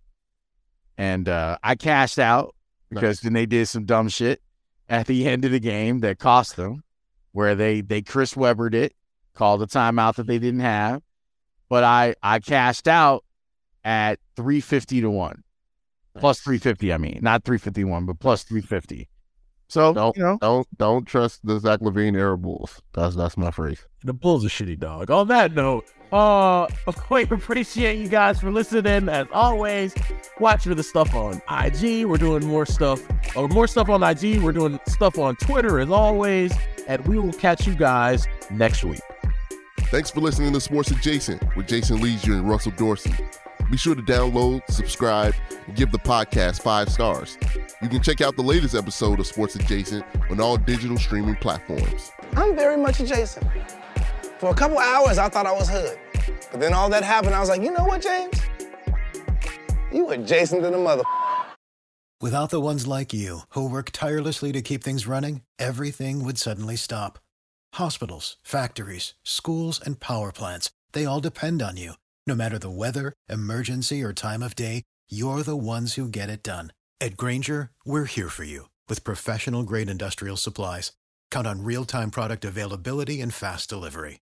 [0.98, 2.54] And uh I cashed out
[2.90, 4.42] because then they did some dumb shit
[4.88, 6.82] at the end of the game that cost them
[7.32, 8.94] where they they Chris Webbered it,
[9.34, 11.02] called a timeout that they didn't have.
[11.68, 13.24] But I I cashed out
[13.84, 15.44] at 350 to 1.
[16.18, 19.08] Plus 350, I mean, not 351, but plus 350.
[19.68, 22.82] So, Don't you know, don't don't trust the Zach LaVine era Bulls.
[22.94, 23.86] That's that's my phrase.
[24.02, 25.10] The Bulls are shitty dog.
[25.10, 26.66] On that note, uh,
[27.10, 29.08] we appreciate you guys for listening.
[29.08, 29.94] As always,
[30.38, 32.06] watch for the stuff on IG.
[32.06, 33.02] We're doing more stuff,
[33.36, 34.40] or more stuff on IG.
[34.40, 36.52] We're doing stuff on Twitter as always,
[36.86, 39.00] and we will catch you guys next week.
[39.90, 43.14] Thanks for listening to Sports Adjacent with Jason Lieser and Russell Dorsey.
[43.70, 45.34] Be sure to download, subscribe,
[45.66, 47.36] and give the podcast five stars.
[47.82, 52.12] You can check out the latest episode of Sports Adjacent on all digital streaming platforms.
[52.34, 53.46] I'm very much adjacent.
[54.38, 55.98] For a couple hours, I thought I was hood.
[56.52, 58.40] But then all that happened, I was like, you know what, James?
[59.92, 61.02] You adjacent to the mother.
[62.20, 66.76] Without the ones like you, who work tirelessly to keep things running, everything would suddenly
[66.76, 67.18] stop.
[67.74, 71.92] Hospitals, factories, schools, and power plants, they all depend on you.
[72.26, 76.42] No matter the weather, emergency, or time of day, you're the ones who get it
[76.42, 76.72] done.
[77.00, 80.92] At Grainger, we're here for you with professional grade industrial supplies.
[81.30, 84.18] Count on real time product availability and fast delivery.